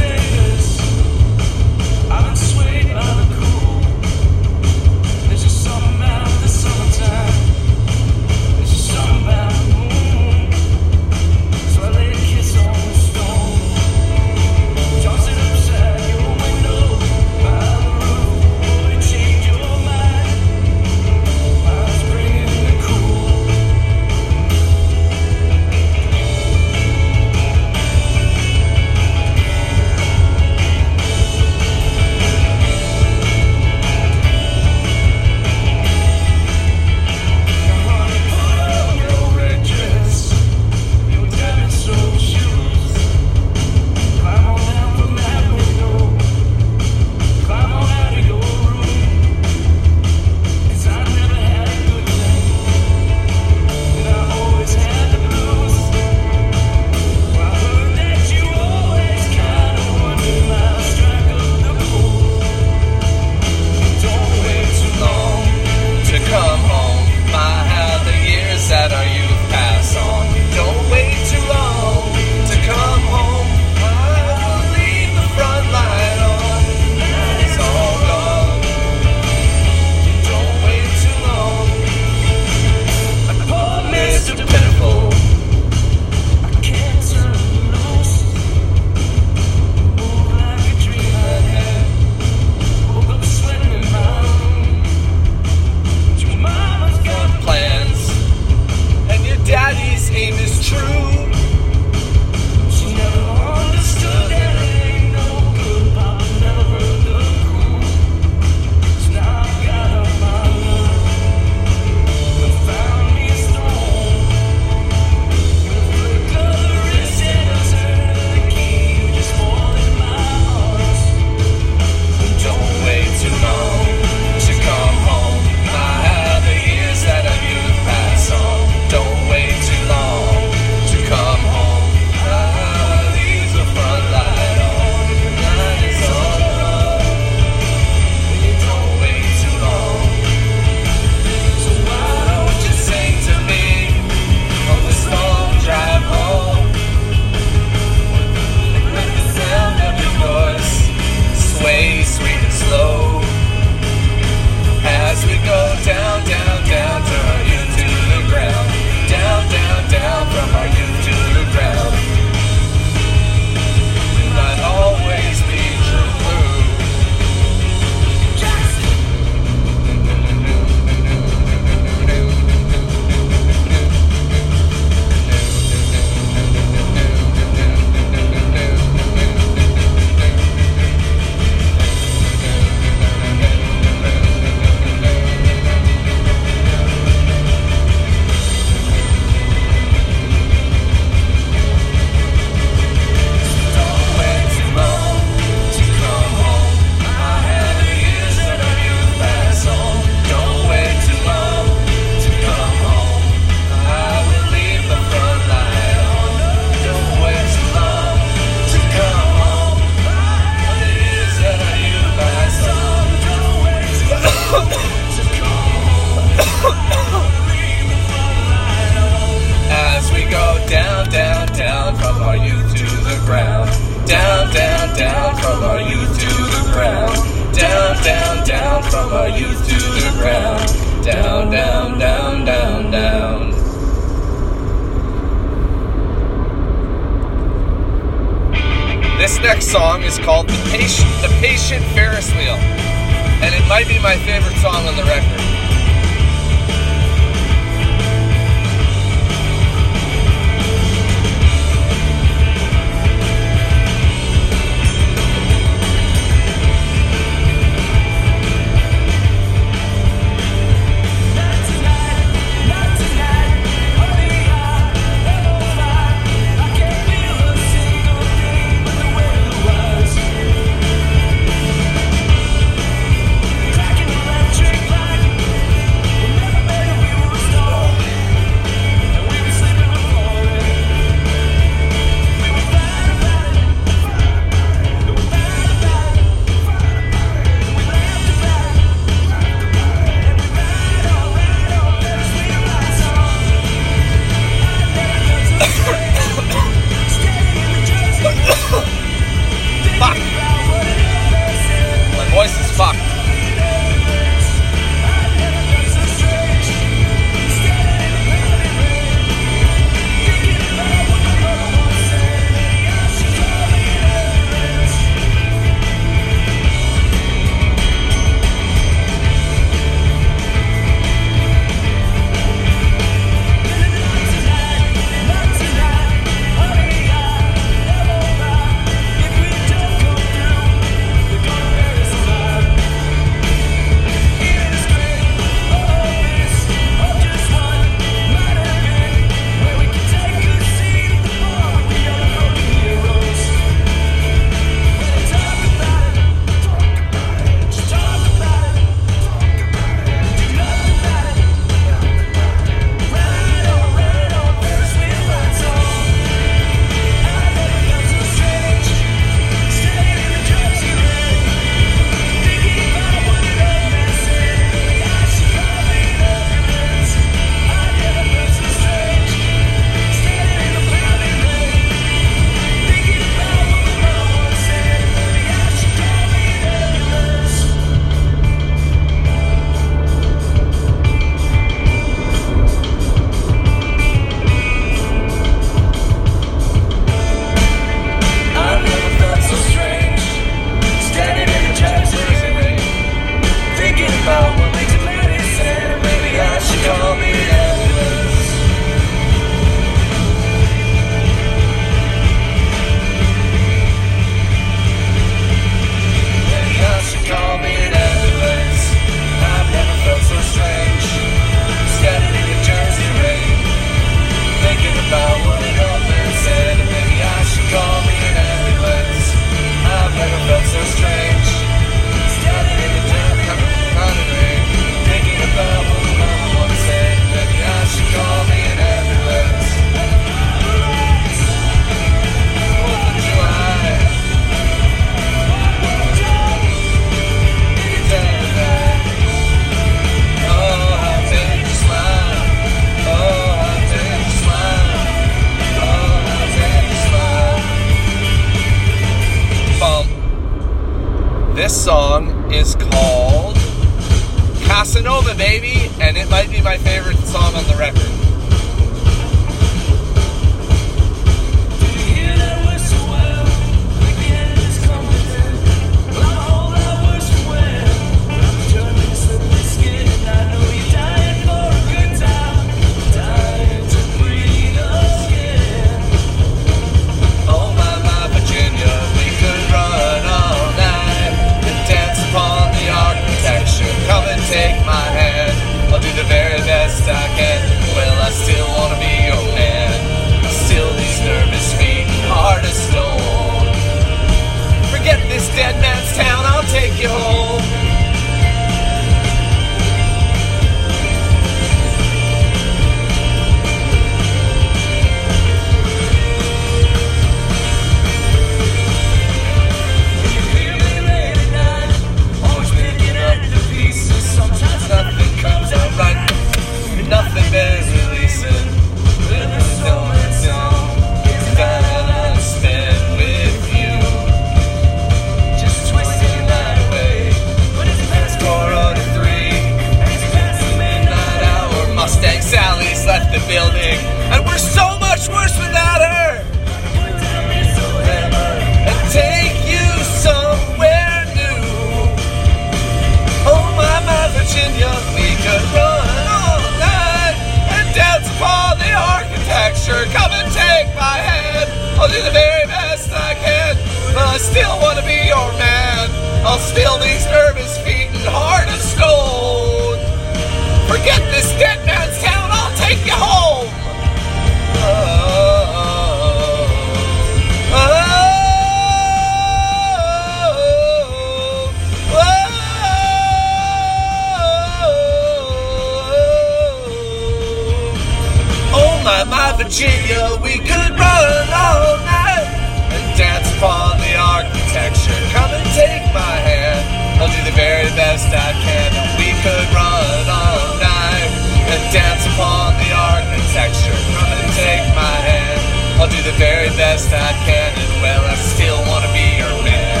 best 587.96 588.28
I 588.28 588.52
can, 588.56 588.90
and 588.96 589.10
we 589.20 589.30
could 589.44 589.68
run 589.76 590.24
all 590.24 590.80
night 590.80 591.32
and 591.68 591.82
dance 591.92 592.24
upon 592.32 592.72
the 592.80 592.90
architecture. 592.92 593.96
Come 594.16 594.32
and 594.32 594.52
take 594.56 594.86
my 594.96 595.16
hand. 595.28 595.60
I'll 596.00 596.08
do 596.08 596.20
the 596.24 596.36
very 596.40 596.68
best 596.80 597.12
I 597.12 597.32
can, 597.44 597.70
and 597.76 597.92
well, 598.00 598.24
I 598.24 598.34
still 598.36 598.80
wanna 598.88 599.12
be 599.12 599.36
your 599.36 599.56
man. 599.64 600.00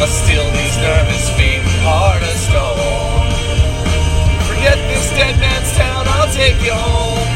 I'll 0.00 0.06
steal 0.06 0.44
these 0.52 0.76
nervous 0.78 1.30
feet 1.36 1.60
and 1.64 1.80
heart 1.84 2.22
of 2.22 2.36
stone. 2.36 3.28
Forget 4.48 4.78
this 4.88 5.08
dead 5.16 5.38
man's 5.40 5.72
town. 5.76 6.08
I'll 6.08 6.32
take 6.32 6.60
you 6.62 6.72
home. 6.72 7.28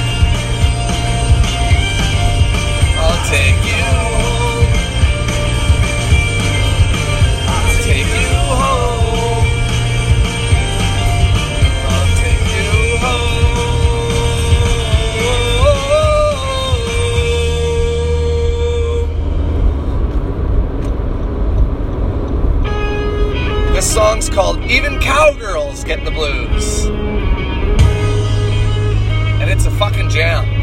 I'll 3.01 3.23
take 3.29 3.61
you. 3.65 4.04
Even 24.75 24.99
cowgirls 24.99 25.85
get 25.85 26.05
the 26.05 26.11
blues. 26.11 26.87
And 29.41 29.49
it's 29.49 29.67
a 29.67 29.71
fucking 29.71 30.09
jam. 30.09 30.54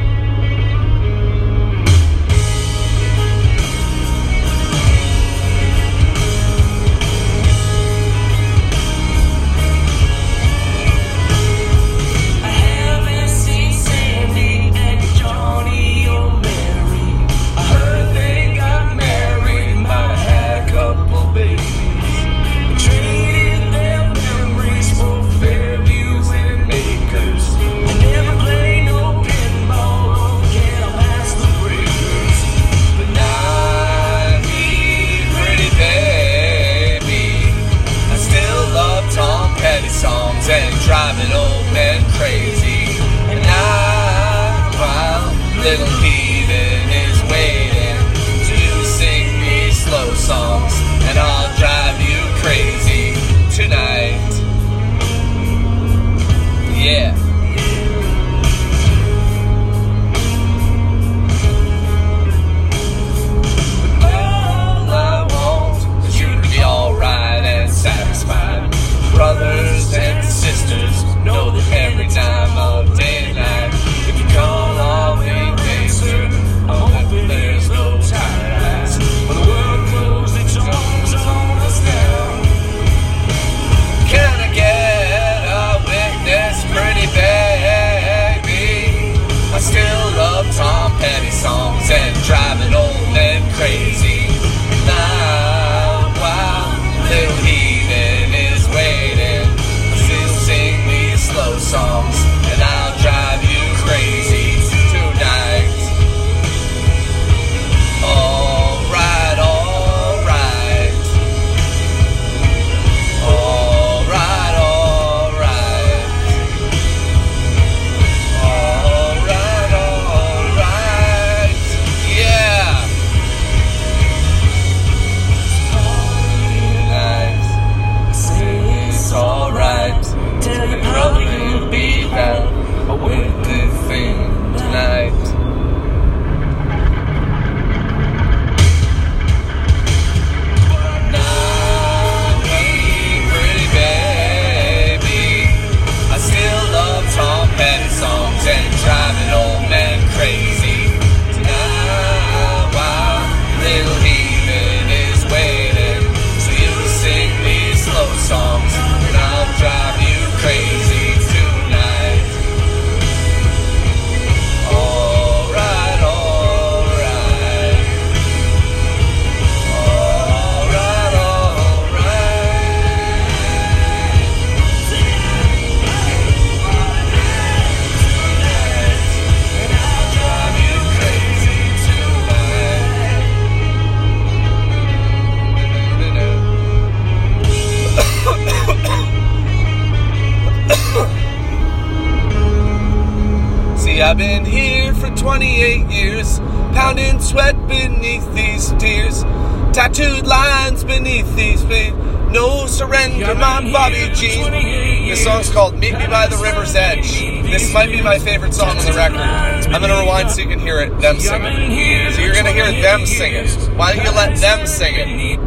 The 204.21 205.15
song's 205.15 205.49
called 205.49 205.79
Meet 205.79 205.97
Me 205.97 206.05
by 206.05 206.27
the 206.27 206.37
River's 206.37 206.75
Edge. 206.75 207.21
This 207.49 207.73
might 207.73 207.89
be 207.89 208.03
my 208.03 208.19
favorite 208.19 208.53
song 208.53 208.77
on 208.77 208.85
the 208.85 208.93
record. 208.93 209.17
I'm 209.17 209.81
gonna 209.81 209.99
rewind 209.99 210.29
so 210.29 210.41
you 210.41 210.47
can 210.47 210.59
hear 210.59 210.79
it, 210.79 210.95
them 211.01 211.19
singing. 211.19 212.11
So 212.13 212.21
you're 212.21 212.35
gonna 212.35 212.51
hear 212.51 212.71
them 212.83 213.07
sing 213.07 213.33
it. 213.33 213.49
Why 213.75 213.95
don't 213.95 214.05
you 214.05 214.11
let 214.11 214.37
them 214.37 214.67
sing 214.67 214.93
it? 214.95 215.39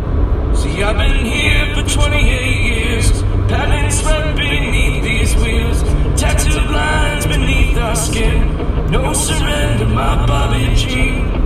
See, 0.57 0.83
I've 0.83 0.97
been 0.97 1.25
here 1.25 1.73
for 1.77 1.89
28 1.89 2.75
years. 2.75 3.13
Padding 3.47 3.93
sweat 3.93 4.35
beneath 4.35 5.05
these 5.05 5.37
wheels. 5.37 5.81
Tattooed 6.21 6.69
lines 6.69 7.27
beneath 7.27 7.79
our 7.79 7.95
skin. 7.95 8.91
No 8.91 9.13
surrender, 9.13 9.87
my 9.87 10.27
Bobby 10.27 10.75
Jean. 10.75 11.44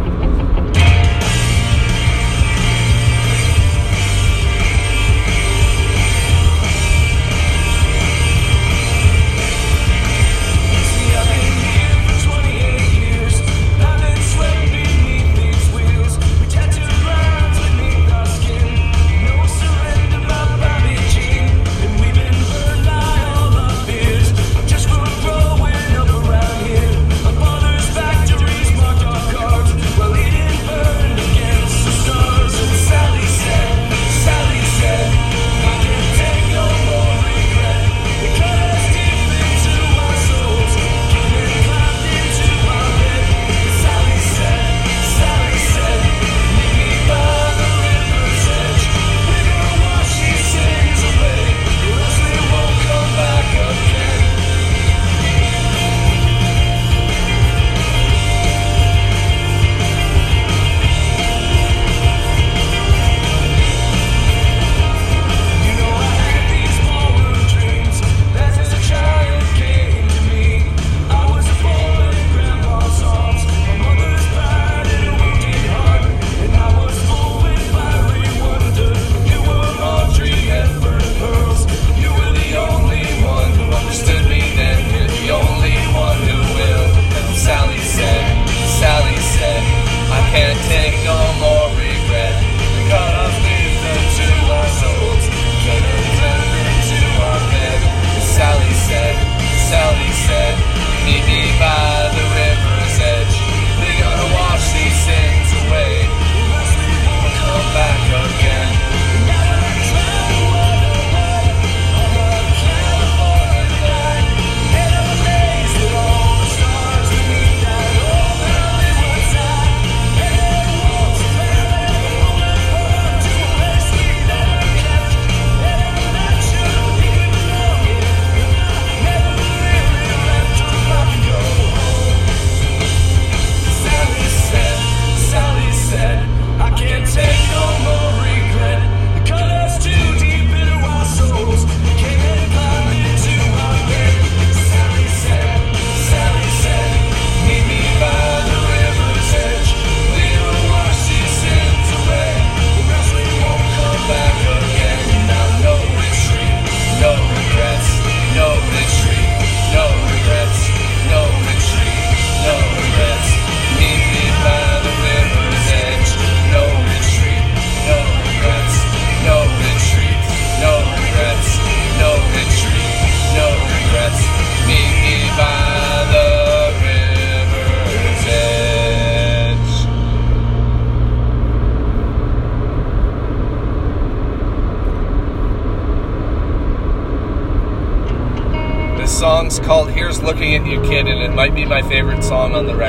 my 191.69 191.83
favorite 191.83 192.25
song 192.25 192.55
on 192.55 192.67
the 192.67 192.75
record. 192.75 192.88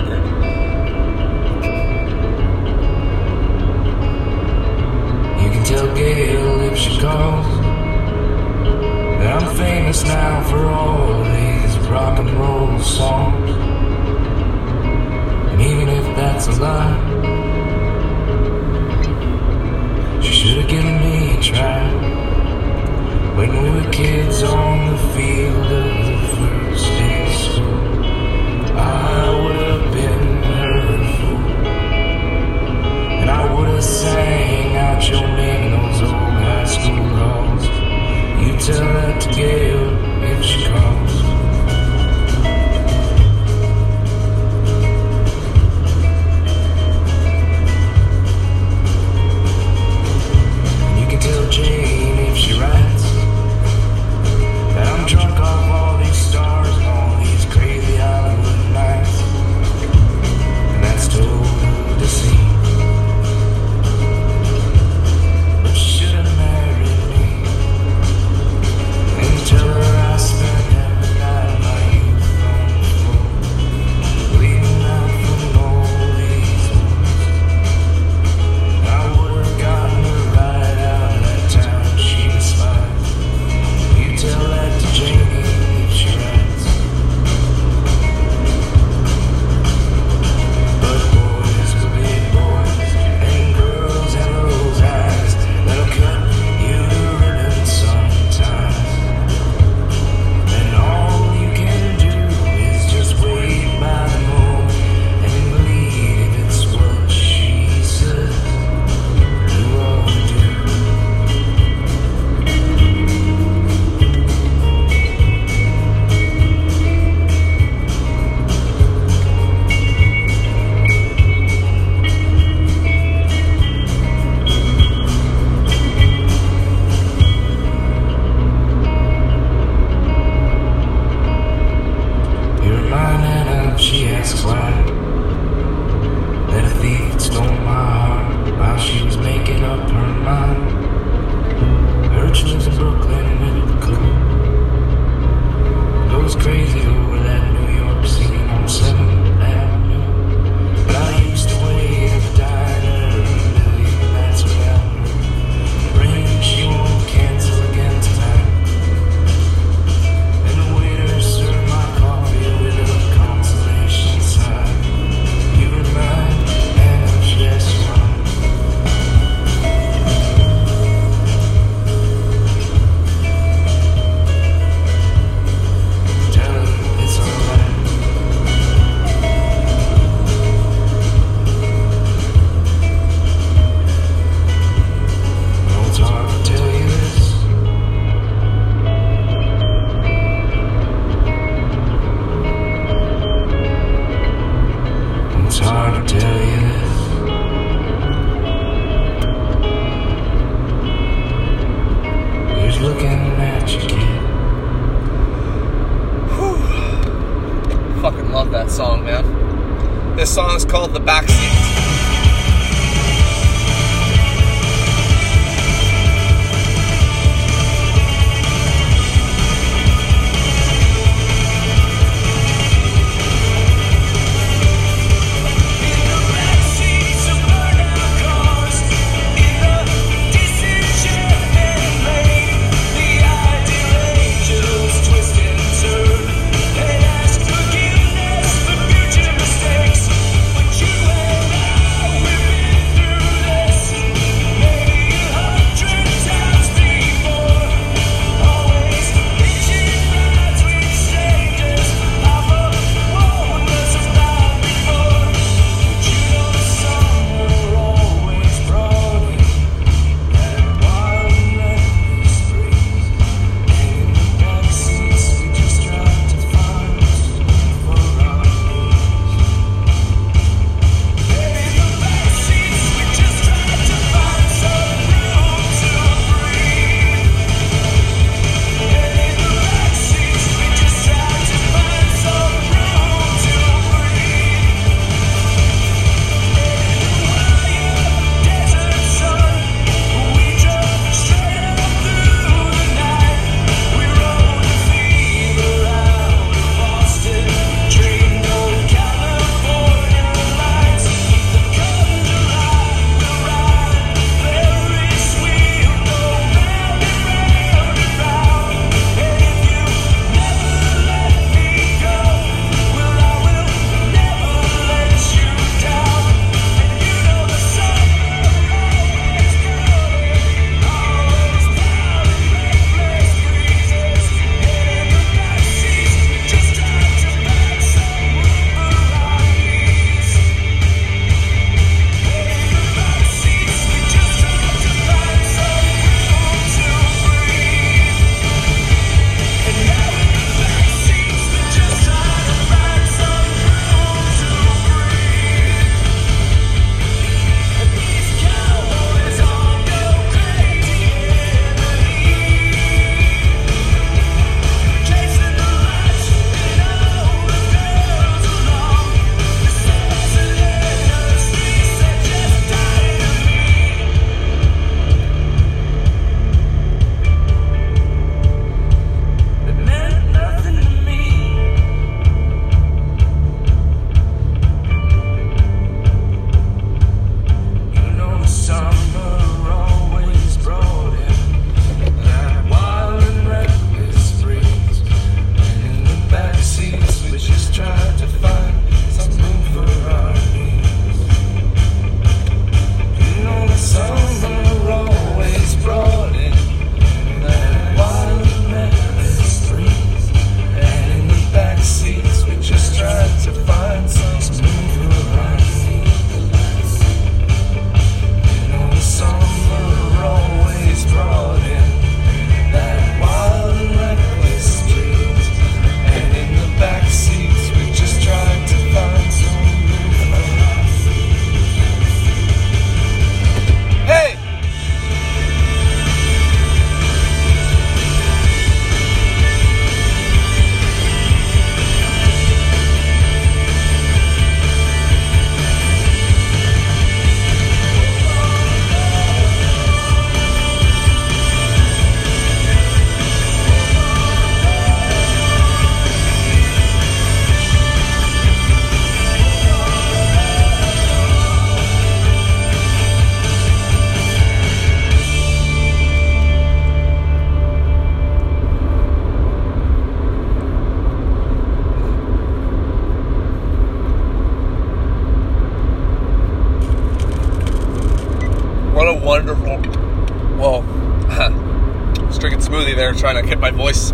Trying 473.20 473.42
to 473.42 473.48
get 473.48 473.60
my 473.60 473.70
voice 473.70 474.12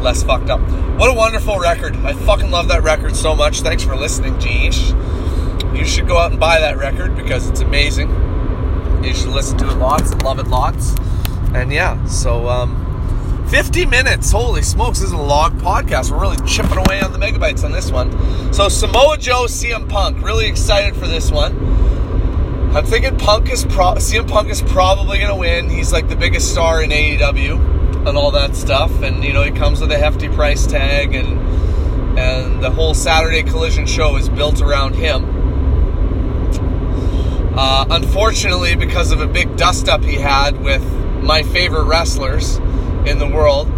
less 0.00 0.22
fucked 0.22 0.48
up. 0.48 0.60
What 0.98 1.10
a 1.10 1.14
wonderful 1.14 1.58
record. 1.58 1.94
I 1.96 2.14
fucking 2.14 2.50
love 2.50 2.68
that 2.68 2.82
record 2.82 3.14
so 3.14 3.36
much. 3.36 3.60
Thanks 3.60 3.84
for 3.84 3.94
listening, 3.94 4.34
Jeesh. 4.34 4.96
You 5.76 5.84
should 5.84 6.08
go 6.08 6.16
out 6.16 6.30
and 6.30 6.40
buy 6.40 6.58
that 6.60 6.78
record 6.78 7.14
because 7.16 7.48
it's 7.48 7.60
amazing. 7.60 8.08
You 9.04 9.14
should 9.14 9.28
listen 9.28 9.58
to 9.58 9.68
it 9.68 9.74
lots 9.74 10.10
and 10.10 10.22
love 10.22 10.38
it 10.38 10.46
lots. 10.48 10.94
And 11.54 11.70
yeah, 11.70 12.02
so 12.06 12.48
um, 12.48 13.46
50 13.48 13.84
minutes. 13.86 14.32
Holy 14.32 14.62
smokes, 14.62 15.00
this 15.00 15.08
is 15.08 15.12
a 15.12 15.18
long 15.18 15.58
podcast. 15.60 16.10
We're 16.10 16.20
really 16.20 16.38
chipping 16.46 16.78
away 16.78 17.00
on 17.00 17.12
the 17.12 17.18
megabytes 17.18 17.62
on 17.62 17.72
this 17.72 17.90
one. 17.90 18.10
So 18.54 18.70
Samoa 18.70 19.18
Joe, 19.18 19.44
CM 19.44 19.88
Punk. 19.88 20.24
Really 20.24 20.46
excited 20.48 20.96
for 20.96 21.06
this 21.06 21.30
one. 21.30 21.52
I'm 22.74 22.86
thinking 22.86 23.18
Punk 23.18 23.50
is 23.50 23.64
pro- 23.64 23.96
CM 23.96 24.28
Punk 24.28 24.48
is 24.48 24.62
probably 24.62 25.18
gonna 25.18 25.36
win. 25.36 25.68
He's 25.68 25.92
like 25.92 26.08
the 26.08 26.16
biggest 26.16 26.50
star 26.50 26.82
in 26.82 26.90
AEW 26.90 27.77
and 28.08 28.16
all 28.16 28.30
that 28.30 28.56
stuff, 28.56 29.02
and 29.02 29.22
you 29.22 29.32
know 29.32 29.42
he 29.42 29.50
comes 29.50 29.80
with 29.80 29.92
a 29.92 29.98
hefty 29.98 30.28
price 30.28 30.66
tag, 30.66 31.14
and 31.14 31.38
and 32.18 32.62
the 32.62 32.70
whole 32.70 32.94
Saturday 32.94 33.42
Collision 33.42 33.86
show 33.86 34.16
is 34.16 34.28
built 34.28 34.60
around 34.60 34.94
him. 34.94 35.36
Uh, 37.56 37.84
unfortunately, 37.90 38.74
because 38.74 39.12
of 39.12 39.20
a 39.20 39.26
big 39.26 39.56
dust 39.56 39.88
up 39.88 40.02
he 40.02 40.14
had 40.14 40.60
with 40.62 40.82
my 41.22 41.42
favorite 41.42 41.84
wrestlers 41.84 42.56
in 43.04 43.18
the 43.18 43.26
world 43.26 43.68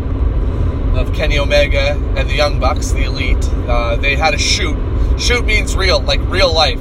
of 0.97 1.13
Kenny 1.13 1.39
Omega 1.39 1.93
and 2.17 2.29
the 2.29 2.35
Young 2.35 2.61
Bucks, 2.61 2.93
the 2.93 3.05
Elite, 3.05 3.45
uh, 3.69 3.97
they 3.97 4.17
had 4.17 4.35
a 4.35 4.39
shoot. 4.39 4.77
Shoot 5.19 5.45
means 5.45 5.77
real, 5.77 6.01
like 6.01 6.21
real 6.25 6.53
life. 6.53 6.81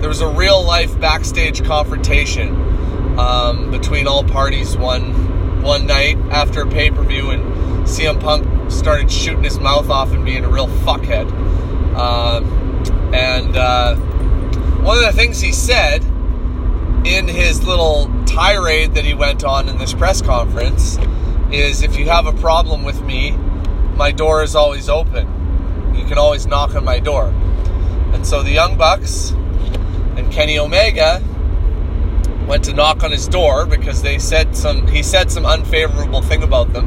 There 0.00 0.08
was 0.08 0.20
a 0.20 0.28
real 0.28 0.62
life 0.64 0.98
backstage 1.00 1.64
confrontation 1.64 2.54
um, 3.18 3.70
between 3.70 4.06
all 4.06 4.24
parties 4.24 4.76
one 4.76 5.31
one 5.62 5.86
night 5.86 6.16
after 6.30 6.62
a 6.62 6.66
pay 6.66 6.90
per 6.90 7.02
view, 7.02 7.30
and 7.30 7.42
CM 7.86 8.20
Punk 8.20 8.70
started 8.70 9.10
shooting 9.10 9.44
his 9.44 9.58
mouth 9.58 9.88
off 9.88 10.12
and 10.12 10.24
being 10.24 10.44
a 10.44 10.48
real 10.48 10.68
fuckhead. 10.68 11.30
Uh, 11.94 12.42
and 13.14 13.56
uh, 13.56 13.96
one 14.82 14.98
of 14.98 15.04
the 15.04 15.12
things 15.12 15.40
he 15.40 15.52
said 15.52 16.02
in 17.04 17.28
his 17.28 17.64
little 17.64 18.10
tirade 18.26 18.94
that 18.94 19.04
he 19.04 19.14
went 19.14 19.44
on 19.44 19.68
in 19.68 19.78
this 19.78 19.92
press 19.92 20.22
conference 20.22 20.98
is 21.50 21.82
if 21.82 21.98
you 21.98 22.08
have 22.08 22.26
a 22.26 22.32
problem 22.34 22.82
with 22.82 23.02
me, 23.02 23.32
my 23.96 24.10
door 24.10 24.42
is 24.42 24.56
always 24.56 24.88
open. 24.88 25.26
You 25.94 26.04
can 26.06 26.16
always 26.16 26.46
knock 26.46 26.74
on 26.74 26.84
my 26.84 26.98
door. 26.98 27.26
And 28.12 28.26
so 28.26 28.42
the 28.42 28.50
Young 28.50 28.76
Bucks 28.78 29.32
and 30.16 30.30
Kenny 30.32 30.58
Omega 30.58 31.22
went 32.46 32.64
to 32.64 32.72
knock 32.72 33.02
on 33.02 33.10
his 33.10 33.28
door 33.28 33.66
because 33.66 34.02
they 34.02 34.18
said 34.18 34.56
some 34.56 34.86
he 34.86 35.02
said 35.02 35.30
some 35.30 35.46
unfavorable 35.46 36.22
thing 36.22 36.42
about 36.42 36.72
them 36.72 36.86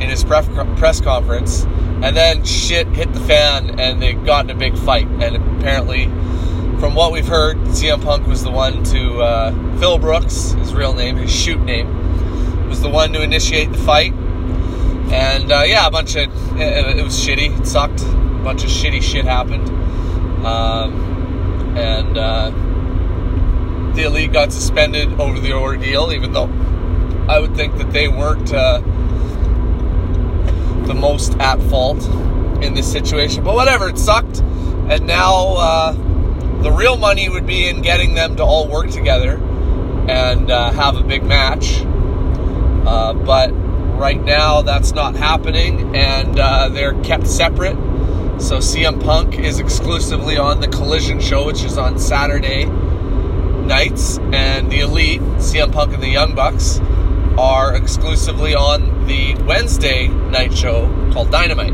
in 0.00 0.08
his 0.08 0.24
pref- 0.24 0.48
press 0.76 1.00
conference. 1.00 1.64
And 2.02 2.16
then 2.16 2.44
shit 2.44 2.86
hit 2.88 3.12
the 3.12 3.20
fan 3.20 3.78
and 3.80 4.02
they 4.02 4.12
got 4.12 4.44
in 4.44 4.50
a 4.50 4.54
big 4.54 4.76
fight. 4.76 5.06
And 5.06 5.36
apparently 5.58 6.04
from 6.78 6.94
what 6.94 7.12
we've 7.12 7.26
heard 7.26 7.56
CM 7.68 8.02
Punk 8.02 8.26
was 8.26 8.42
the 8.42 8.50
one 8.50 8.82
to 8.84 9.22
uh, 9.22 9.78
Phil 9.78 9.98
Brooks 9.98 10.52
his 10.52 10.74
real 10.74 10.94
name 10.94 11.16
his 11.16 11.34
shoot 11.34 11.60
name 11.60 12.68
was 12.68 12.80
the 12.80 12.88
one 12.88 13.12
to 13.12 13.22
initiate 13.22 13.70
the 13.72 13.78
fight. 13.78 14.12
And 14.12 15.52
uh, 15.52 15.62
yeah 15.66 15.86
a 15.86 15.90
bunch 15.90 16.16
of 16.16 16.28
it, 16.58 16.98
it, 16.98 17.02
was 17.02 17.14
shitty. 17.14 17.60
It 17.60 17.66
sucked. 17.66 18.02
A 18.02 18.44
bunch 18.44 18.64
of 18.64 18.70
shitty 18.70 19.02
shit 19.02 19.24
happened. 19.24 19.68
Um, 20.44 21.76
and 21.76 22.18
uh, 22.18 22.50
the 23.94 24.02
elite 24.02 24.32
got 24.32 24.52
suspended 24.52 25.20
over 25.20 25.38
the 25.38 25.52
ordeal, 25.52 26.12
even 26.12 26.32
though 26.32 26.50
I 27.28 27.38
would 27.38 27.54
think 27.56 27.76
that 27.78 27.92
they 27.92 28.08
weren't 28.08 28.52
uh, 28.52 28.80
the 30.86 30.94
most 30.94 31.34
at 31.38 31.60
fault 31.70 32.04
in 32.62 32.74
this 32.74 32.90
situation. 32.90 33.44
But 33.44 33.54
whatever, 33.54 33.88
it 33.88 33.98
sucked. 33.98 34.40
And 34.40 35.06
now 35.06 35.54
uh, 35.56 35.92
the 36.62 36.72
real 36.72 36.96
money 36.96 37.28
would 37.28 37.46
be 37.46 37.68
in 37.68 37.82
getting 37.82 38.14
them 38.14 38.36
to 38.36 38.42
all 38.42 38.68
work 38.68 38.90
together 38.90 39.36
and 40.08 40.50
uh, 40.50 40.70
have 40.72 40.96
a 40.96 41.02
big 41.02 41.24
match. 41.24 41.80
Uh, 42.86 43.14
but 43.14 43.50
right 43.96 44.22
now, 44.22 44.60
that's 44.60 44.92
not 44.92 45.14
happening, 45.14 45.96
and 45.96 46.38
uh, 46.38 46.68
they're 46.68 47.00
kept 47.02 47.26
separate. 47.26 47.76
So 48.38 48.58
CM 48.58 49.02
Punk 49.02 49.38
is 49.38 49.60
exclusively 49.60 50.36
on 50.36 50.60
the 50.60 50.68
Collision 50.68 51.20
show, 51.20 51.46
which 51.46 51.62
is 51.62 51.78
on 51.78 51.98
Saturday 51.98 52.66
nights, 53.64 54.18
and 54.32 54.70
the 54.70 54.80
Elite, 54.80 55.20
CM 55.38 55.72
Punk 55.72 55.92
and 55.94 56.02
the 56.02 56.08
Young 56.08 56.34
Bucks, 56.34 56.80
are 57.38 57.74
exclusively 57.74 58.54
on 58.54 59.06
the 59.06 59.34
Wednesday 59.44 60.08
night 60.08 60.56
show 60.56 60.86
called 61.12 61.30
Dynamite. 61.30 61.72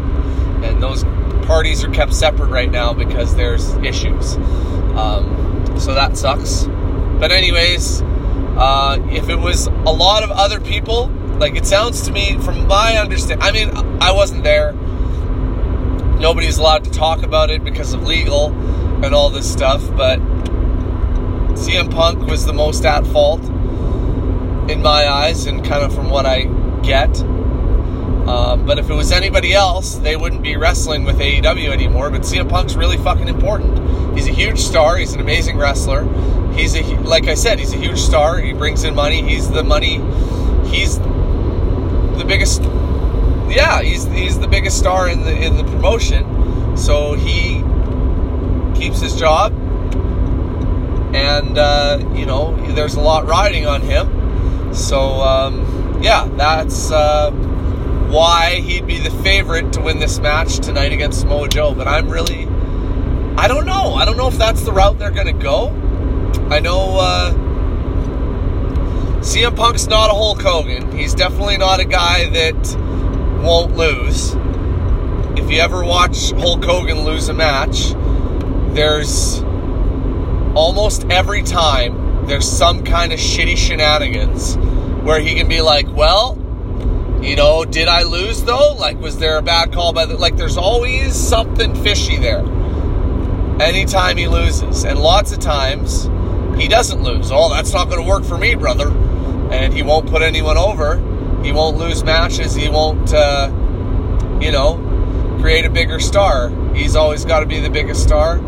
And 0.64 0.82
those 0.82 1.05
parties 1.47 1.84
are 1.84 1.91
kept 1.91 2.14
separate 2.14 2.49
right 2.49 2.70
now 2.70 2.93
because 2.93 3.34
there's 3.34 3.74
issues. 3.78 4.36
Um, 4.97 5.76
so 5.78 5.95
that 5.95 6.16
sucks. 6.16 6.64
But, 7.18 7.32
anyways, 7.32 8.03
uh, 8.03 8.99
if 9.11 9.28
it 9.28 9.36
was 9.36 9.66
a 9.66 9.93
lot 9.93 10.22
of 10.22 10.30
other 10.30 10.61
people, 10.61 11.09
like 11.38 11.57
it 11.57 11.66
sounds 11.66 12.03
to 12.03 12.12
me, 12.12 12.38
from 12.38 12.66
my 12.66 12.99
understanding, 12.99 13.43
I 13.43 13.53
mean, 13.53 13.70
I 14.01 14.12
wasn't 14.12 14.45
there. 14.45 14.72
Nobody's 16.20 16.59
allowed 16.59 16.84
to 16.84 16.91
talk 16.91 17.22
about 17.22 17.51
it 17.51 17.64
because 17.64 17.95
of 17.95 18.03
legal 18.07 18.53
and 19.03 19.14
all 19.14 19.30
this 19.30 19.51
stuff, 19.51 19.82
but 19.97 20.18
CM 21.61 21.90
Punk 21.90 22.26
was 22.26 22.46
the 22.46 22.54
most 22.54 22.86
at 22.86 23.06
fault 23.08 23.44
in 24.70 24.80
my 24.80 25.06
eyes, 25.06 25.44
and 25.44 25.62
kind 25.62 25.84
of 25.84 25.94
from 25.94 26.08
what 26.08 26.24
I 26.24 26.44
get. 26.82 27.20
Um, 27.20 28.64
but 28.64 28.78
if 28.78 28.88
it 28.88 28.94
was 28.94 29.12
anybody 29.12 29.52
else, 29.52 29.96
they 29.96 30.16
wouldn't 30.16 30.42
be 30.42 30.56
wrestling 30.56 31.04
with 31.04 31.18
AEW 31.18 31.70
anymore. 31.70 32.08
But 32.08 32.22
CM 32.22 32.48
Punk's 32.48 32.76
really 32.76 32.96
fucking 32.96 33.28
important. 33.28 34.14
He's 34.14 34.26
a 34.26 34.32
huge 34.32 34.58
star. 34.58 34.96
He's 34.96 35.12
an 35.12 35.20
amazing 35.20 35.58
wrestler. 35.58 36.04
He's 36.54 36.74
a 36.74 36.82
like 37.00 37.28
I 37.28 37.34
said, 37.34 37.58
he's 37.58 37.74
a 37.74 37.78
huge 37.78 37.98
star. 37.98 38.38
He 38.38 38.54
brings 38.54 38.84
in 38.84 38.94
money. 38.94 39.20
He's 39.20 39.50
the 39.50 39.62
money. 39.62 39.98
He's 40.66 40.98
the 40.98 42.24
biggest. 42.26 42.62
Yeah, 43.50 43.82
he's 43.82 44.04
he's 44.06 44.38
the 44.38 44.48
biggest 44.48 44.78
star 44.78 45.11
in 45.11 45.24
the 45.24 45.36
in 45.36 45.58
the 45.58 45.64
promotion. 45.64 46.76
So 46.78 47.12
he 47.12 47.62
keeps 48.80 49.00
his 49.00 49.14
job 49.14 49.52
and 51.14 51.58
uh, 51.58 51.98
you 52.14 52.26
know 52.26 52.54
there's 52.72 52.94
a 52.94 53.00
lot 53.00 53.26
riding 53.26 53.66
on 53.66 53.82
him. 53.82 54.74
So 54.74 55.20
um, 55.20 56.00
yeah, 56.02 56.28
that's 56.36 56.90
uh, 56.90 57.30
why 58.11 58.61
he'd 58.61 58.86
be 58.86 58.98
the 58.98 59.11
favorite 59.22 59.72
to 59.74 59.80
win 59.80 59.98
this 59.98 60.18
match 60.18 60.58
tonight 60.58 60.92
against 60.92 61.20
Samoa 61.20 61.48
Joe. 61.48 61.74
But 61.74 61.88
I'm 61.88 62.08
really, 62.08 62.46
I 63.36 63.48
don't 63.48 63.66
know. 63.66 63.94
I 63.94 64.04
don't 64.04 64.16
know 64.16 64.28
if 64.28 64.36
that's 64.36 64.62
the 64.62 64.72
route 64.72 64.98
they're 64.98 65.11
to 65.11 65.32
go. 65.32 65.68
I 66.50 66.61
know 66.61 66.98
uh, 66.98 67.32
CM 69.20 69.54
Punk's 69.54 69.86
not 69.86 70.11
a 70.11 70.14
Hulk 70.14 70.40
Hogan. 70.40 70.96
He's 70.96 71.14
definitely 71.14 71.58
not 71.58 71.78
a 71.78 71.84
guy 71.84 72.28
that 72.30 72.76
won't 73.42 73.76
lose. 73.76 74.34
If 75.38 75.50
you 75.50 75.61
ever 75.61 75.84
watch 75.84 76.32
Hulk 76.32 76.64
Hogan 76.64 77.04
lose 77.04 77.28
a 77.28 77.34
match, 77.34 77.90
there's 78.74 79.42
almost 80.55 81.05
every 81.11 81.42
time 81.42 82.26
there's 82.26 82.48
some 82.48 82.84
kind 82.84 83.12
of 83.12 83.18
shitty 83.18 83.57
shenanigans 83.57 84.57
where 85.05 85.20
he 85.20 85.34
can 85.34 85.48
be 85.48 85.61
like, 85.61 85.86
well, 85.90 86.36
you 87.22 87.36
know, 87.36 87.64
did 87.64 87.88
I 87.88 88.03
lose 88.03 88.44
though? 88.44 88.74
Like, 88.78 88.98
was 88.98 89.18
there 89.18 89.38
a 89.38 89.42
bad 89.42 89.72
call 89.72 89.92
by 89.92 90.07
the. 90.07 90.16
Like, 90.16 90.36
there's 90.36 90.57
always 90.57 91.14
something 91.14 91.74
fishy 91.74 92.16
there 92.16 92.44
anytime 93.61 94.16
he 94.16 94.26
loses. 94.26 94.84
And 94.84 94.98
lots 94.98 95.32
of 95.32 95.38
times 95.38 96.05
he 96.59 96.66
doesn't 96.68 97.03
lose. 97.03 97.30
Oh, 97.30 97.51
that's 97.51 97.72
not 97.72 97.88
going 97.88 98.03
to 98.03 98.09
work 98.09 98.24
for 98.24 98.38
me, 98.38 98.55
brother. 98.55 98.90
And 99.51 99.74
he 99.74 99.82
won't 99.82 100.09
put 100.09 100.22
anyone 100.22 100.57
over. 100.57 100.96
He 101.42 101.53
won't 101.53 101.76
lose 101.76 102.05
matches. 102.05 102.55
He 102.55 102.68
won't, 102.68 103.12
uh, 103.12 103.51
you 104.40 104.53
know, 104.53 105.38
create 105.40 105.64
a 105.64 105.70
bigger 105.70 106.01
star. 106.01 106.51
He's 106.74 106.96
always 106.96 107.24
got 107.24 107.40
to 107.40 107.46
be 107.46 107.61
the 107.61 107.70
biggest 107.70 108.03
star 108.03 108.38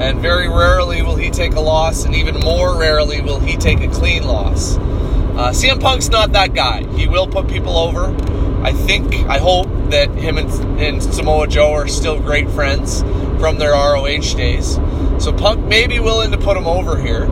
and 0.00 0.20
very 0.20 0.48
rarely 0.48 1.02
will 1.02 1.16
he 1.16 1.30
take 1.30 1.54
a 1.54 1.60
loss, 1.60 2.04
and 2.04 2.14
even 2.14 2.38
more 2.40 2.78
rarely 2.78 3.20
will 3.20 3.40
he 3.40 3.56
take 3.56 3.80
a 3.80 3.88
clean 3.88 4.24
loss. 4.24 4.76
Uh, 4.76 5.50
CM 5.50 5.80
Punk's 5.80 6.08
not 6.08 6.32
that 6.32 6.54
guy. 6.54 6.84
He 6.96 7.08
will 7.08 7.26
put 7.26 7.48
people 7.48 7.76
over. 7.76 8.14
I 8.62 8.72
think, 8.72 9.14
I 9.28 9.38
hope 9.38 9.66
that 9.90 10.10
him 10.10 10.38
and, 10.38 10.50
and 10.80 11.02
Samoa 11.02 11.46
Joe 11.46 11.72
are 11.72 11.88
still 11.88 12.20
great 12.20 12.48
friends 12.50 13.02
from 13.38 13.58
their 13.58 13.72
ROH 13.72 14.34
days. 14.36 14.76
So 15.18 15.32
Punk 15.32 15.66
may 15.66 15.86
be 15.86 16.00
willing 16.00 16.30
to 16.30 16.38
put 16.38 16.56
him 16.56 16.66
over 16.66 16.96
here. 17.00 17.28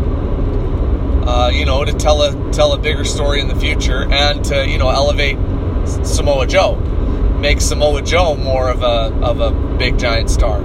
Uh, 1.26 1.50
you 1.50 1.64
know, 1.64 1.84
to 1.84 1.92
tell 1.92 2.22
a 2.22 2.52
tell 2.52 2.72
a 2.72 2.78
bigger 2.78 3.04
story 3.04 3.40
in 3.40 3.48
the 3.48 3.54
future 3.54 4.10
and 4.12 4.44
to 4.46 4.68
you 4.68 4.76
know 4.76 4.88
elevate 4.88 5.38
Samoa 6.04 6.46
Joe, 6.46 6.76
make 7.40 7.60
Samoa 7.60 8.02
Joe 8.02 8.34
more 8.36 8.68
of 8.68 8.82
a 8.82 9.14
of 9.24 9.40
a 9.40 9.52
big 9.78 9.98
giant 9.98 10.30
star. 10.30 10.60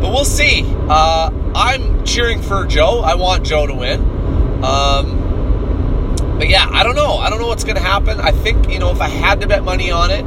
But 0.00 0.12
we'll 0.12 0.24
see. 0.24 0.62
Uh, 0.88 1.30
I'm 1.54 2.04
cheering 2.04 2.42
for 2.42 2.66
Joe. 2.66 3.00
I 3.00 3.14
want 3.14 3.44
Joe 3.44 3.66
to 3.66 3.74
win. 3.74 4.00
Um, 4.62 6.16
but 6.38 6.48
yeah, 6.48 6.68
I 6.70 6.82
don't 6.82 6.96
know. 6.96 7.16
I 7.16 7.30
don't 7.30 7.40
know 7.40 7.46
what's 7.46 7.64
going 7.64 7.76
to 7.76 7.82
happen. 7.82 8.20
I 8.20 8.30
think, 8.30 8.70
you 8.70 8.78
know, 8.78 8.90
if 8.90 9.00
I 9.00 9.08
had 9.08 9.40
to 9.40 9.46
bet 9.46 9.64
money 9.64 9.90
on 9.90 10.10
it, 10.10 10.24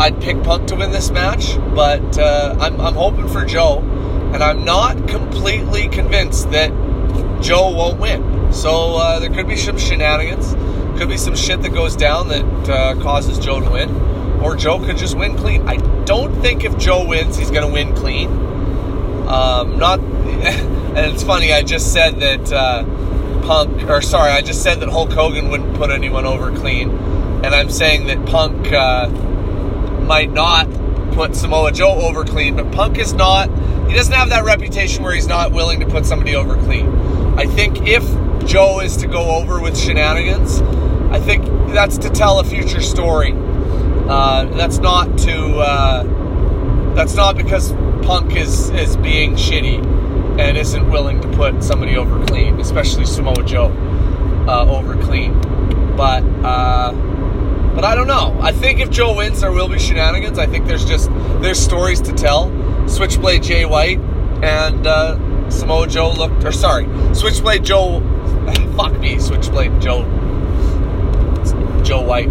I'd 0.00 0.20
pick 0.20 0.42
Punk 0.42 0.68
to 0.68 0.76
win 0.76 0.90
this 0.90 1.10
match. 1.10 1.56
But 1.74 2.18
uh, 2.18 2.56
I'm, 2.60 2.80
I'm 2.80 2.94
hoping 2.94 3.28
for 3.28 3.44
Joe. 3.44 3.78
And 4.34 4.42
I'm 4.42 4.64
not 4.64 5.08
completely 5.08 5.88
convinced 5.88 6.50
that 6.52 6.70
Joe 7.42 7.70
won't 7.70 7.98
win. 7.98 8.52
So 8.52 8.96
uh, 8.96 9.18
there 9.20 9.30
could 9.30 9.48
be 9.48 9.56
some 9.56 9.78
shenanigans. 9.78 10.54
Could 10.98 11.08
be 11.08 11.16
some 11.16 11.34
shit 11.34 11.62
that 11.62 11.72
goes 11.72 11.96
down 11.96 12.28
that 12.28 12.68
uh, 12.68 12.94
causes 13.02 13.38
Joe 13.38 13.60
to 13.60 13.70
win. 13.70 13.90
Or 14.42 14.54
Joe 14.56 14.78
could 14.78 14.96
just 14.96 15.16
win 15.16 15.36
clean. 15.36 15.68
I 15.68 15.76
don't 16.04 16.34
think 16.42 16.64
if 16.64 16.76
Joe 16.76 17.06
wins, 17.06 17.36
he's 17.36 17.50
going 17.50 17.66
to 17.66 17.72
win 17.72 17.94
clean. 17.94 18.51
Um, 19.32 19.78
not, 19.78 19.98
and 20.00 20.98
it's 21.12 21.22
funny. 21.22 21.52
I 21.52 21.62
just 21.62 21.92
said 21.92 22.20
that 22.20 22.52
uh, 22.52 22.84
Punk, 23.46 23.88
or 23.88 24.02
sorry, 24.02 24.30
I 24.30 24.42
just 24.42 24.62
said 24.62 24.80
that 24.80 24.90
Hulk 24.90 25.10
Hogan 25.10 25.48
wouldn't 25.48 25.74
put 25.76 25.90
anyone 25.90 26.26
over 26.26 26.54
clean, 26.54 26.90
and 26.90 27.46
I'm 27.46 27.70
saying 27.70 28.06
that 28.08 28.26
Punk 28.26 28.70
uh, 28.72 29.08
might 29.08 30.30
not 30.30 30.68
put 31.12 31.34
Samoa 31.34 31.72
Joe 31.72 31.92
over 31.92 32.24
clean. 32.24 32.56
But 32.56 32.70
Punk 32.72 32.98
is 32.98 33.14
not. 33.14 33.48
He 33.88 33.94
doesn't 33.94 34.14
have 34.14 34.30
that 34.30 34.44
reputation 34.44 35.02
where 35.02 35.14
he's 35.14 35.28
not 35.28 35.52
willing 35.52 35.80
to 35.80 35.86
put 35.86 36.04
somebody 36.04 36.36
over 36.36 36.56
clean. 36.56 36.88
I 37.38 37.46
think 37.46 37.88
if 37.88 38.04
Joe 38.46 38.80
is 38.80 38.96
to 38.98 39.06
go 39.06 39.36
over 39.36 39.60
with 39.60 39.78
shenanigans. 39.78 40.60
I 41.10 41.20
think 41.20 41.44
that's 41.72 41.98
to 41.98 42.10
tell 42.10 42.40
a 42.40 42.44
future 42.44 42.80
story. 42.80 43.32
Uh, 43.34 44.44
that's 44.56 44.78
not 44.78 45.18
to. 45.20 45.58
Uh, 45.58 46.94
that's 46.94 47.14
not 47.14 47.36
because 47.36 47.72
Punk 48.02 48.36
is 48.36 48.70
is 48.70 48.96
being 48.96 49.34
shitty 49.34 49.78
and 50.38 50.56
isn't 50.56 50.90
willing 50.90 51.20
to 51.20 51.28
put 51.28 51.62
somebody 51.62 51.96
over 51.96 52.24
clean, 52.26 52.58
especially 52.60 53.04
Samoa 53.04 53.42
Joe 53.44 53.70
uh, 54.48 54.66
over 54.68 55.00
clean. 55.02 55.32
But 55.96 56.22
uh, 56.44 56.92
but 57.74 57.84
I 57.84 57.94
don't 57.94 58.06
know. 58.06 58.38
I 58.40 58.52
think 58.52 58.80
if 58.80 58.90
Joe 58.90 59.16
wins, 59.16 59.40
there 59.40 59.52
will 59.52 59.68
be 59.68 59.78
shenanigans. 59.78 60.38
I 60.38 60.46
think 60.46 60.66
there's 60.66 60.84
just 60.84 61.10
there's 61.40 61.58
stories 61.58 62.00
to 62.02 62.12
tell. 62.12 62.50
Switchblade 62.88 63.42
Jay 63.42 63.64
White 63.64 63.98
and 64.42 64.86
uh, 64.86 65.50
Samoa 65.50 65.86
Joe 65.86 66.12
looked, 66.12 66.44
or 66.44 66.52
sorry, 66.52 66.86
Switchblade 67.14 67.64
Joe. 67.64 68.00
Fuck 68.76 68.98
me, 68.98 69.18
Switchblade 69.18 69.80
Joe. 69.80 70.02
Joe 71.84 72.02
White. 72.02 72.30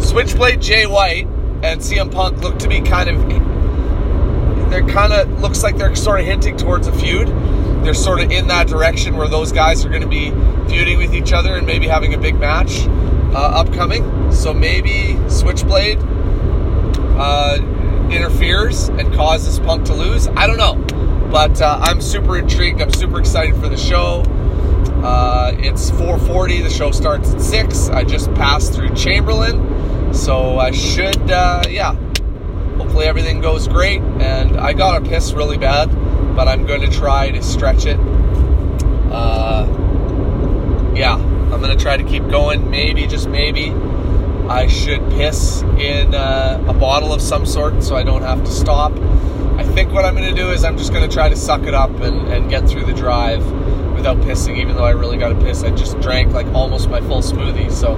Switchblade 0.00 0.60
Jay 0.60 0.86
White 0.86 1.26
and 1.62 1.80
CM 1.80 2.10
Punk 2.10 2.40
look 2.42 2.58
to 2.60 2.68
be 2.68 2.80
kind 2.80 3.08
of. 3.08 3.51
They're 4.72 4.86
kind 4.86 5.12
of 5.12 5.42
looks 5.42 5.62
like 5.62 5.76
they're 5.76 5.94
sort 5.94 6.20
of 6.20 6.24
hinting 6.24 6.56
towards 6.56 6.86
a 6.86 6.92
feud. 6.92 7.28
They're 7.84 7.92
sort 7.92 8.22
of 8.22 8.30
in 8.30 8.46
that 8.46 8.68
direction 8.68 9.16
where 9.16 9.28
those 9.28 9.52
guys 9.52 9.84
are 9.84 9.90
going 9.90 10.00
to 10.00 10.08
be 10.08 10.30
feuding 10.70 10.96
with 10.96 11.14
each 11.14 11.34
other 11.34 11.56
and 11.56 11.66
maybe 11.66 11.86
having 11.86 12.14
a 12.14 12.18
big 12.18 12.36
match 12.36 12.86
uh, 13.34 13.38
upcoming. 13.38 14.32
So 14.32 14.54
maybe 14.54 15.18
Switchblade 15.28 15.98
uh, 17.18 17.58
interferes 18.10 18.88
and 18.88 19.12
causes 19.12 19.58
Punk 19.58 19.84
to 19.88 19.94
lose. 19.94 20.26
I 20.28 20.46
don't 20.46 20.56
know, 20.56 20.76
but 21.30 21.60
uh, 21.60 21.78
I'm 21.82 22.00
super 22.00 22.38
intrigued. 22.38 22.80
I'm 22.80 22.94
super 22.94 23.20
excited 23.20 23.54
for 23.56 23.68
the 23.68 23.76
show. 23.76 24.22
Uh, 25.04 25.52
it's 25.58 25.90
4:40. 25.90 26.62
The 26.62 26.70
show 26.70 26.92
starts 26.92 27.34
at 27.34 27.42
six. 27.42 27.90
I 27.90 28.04
just 28.04 28.32
passed 28.32 28.72
through 28.72 28.94
Chamberlain, 28.94 30.14
so 30.14 30.58
I 30.58 30.70
should, 30.70 31.30
uh, 31.30 31.64
yeah. 31.68 31.94
Hopefully 32.92 33.08
everything 33.08 33.40
goes 33.40 33.68
great. 33.68 34.02
And 34.02 34.60
I 34.60 34.74
got 34.74 35.00
a 35.00 35.08
piss 35.08 35.32
really 35.32 35.56
bad, 35.56 35.86
but 36.36 36.46
I'm 36.46 36.66
going 36.66 36.82
to 36.82 36.90
try 36.90 37.30
to 37.30 37.42
stretch 37.42 37.86
it. 37.86 37.98
Uh, 39.10 39.66
yeah, 40.94 41.14
I'm 41.14 41.62
going 41.62 41.74
to 41.74 41.82
try 41.82 41.96
to 41.96 42.04
keep 42.04 42.28
going. 42.28 42.70
Maybe, 42.70 43.06
just 43.06 43.30
maybe, 43.30 43.70
I 44.50 44.66
should 44.66 45.00
piss 45.12 45.62
in 45.62 46.14
uh, 46.14 46.62
a 46.68 46.74
bottle 46.74 47.14
of 47.14 47.22
some 47.22 47.46
sort 47.46 47.82
so 47.82 47.96
I 47.96 48.02
don't 48.02 48.20
have 48.20 48.44
to 48.44 48.50
stop. 48.50 48.92
I 49.56 49.64
think 49.64 49.90
what 49.90 50.04
I'm 50.04 50.14
going 50.14 50.28
to 50.28 50.38
do 50.38 50.50
is 50.50 50.62
I'm 50.62 50.76
just 50.76 50.92
going 50.92 51.08
to 51.08 51.14
try 51.14 51.30
to 51.30 51.36
suck 51.36 51.62
it 51.62 51.72
up 51.72 51.92
and, 52.02 52.28
and 52.28 52.50
get 52.50 52.68
through 52.68 52.84
the 52.84 52.92
drive 52.92 53.42
without 53.94 54.18
pissing, 54.18 54.58
even 54.58 54.76
though 54.76 54.84
I 54.84 54.90
really 54.90 55.16
got 55.16 55.30
to 55.30 55.36
piss. 55.36 55.62
I 55.62 55.70
just 55.70 55.98
drank 56.00 56.34
like 56.34 56.46
almost 56.48 56.90
my 56.90 57.00
full 57.00 57.22
smoothie. 57.22 57.72
So 57.72 57.96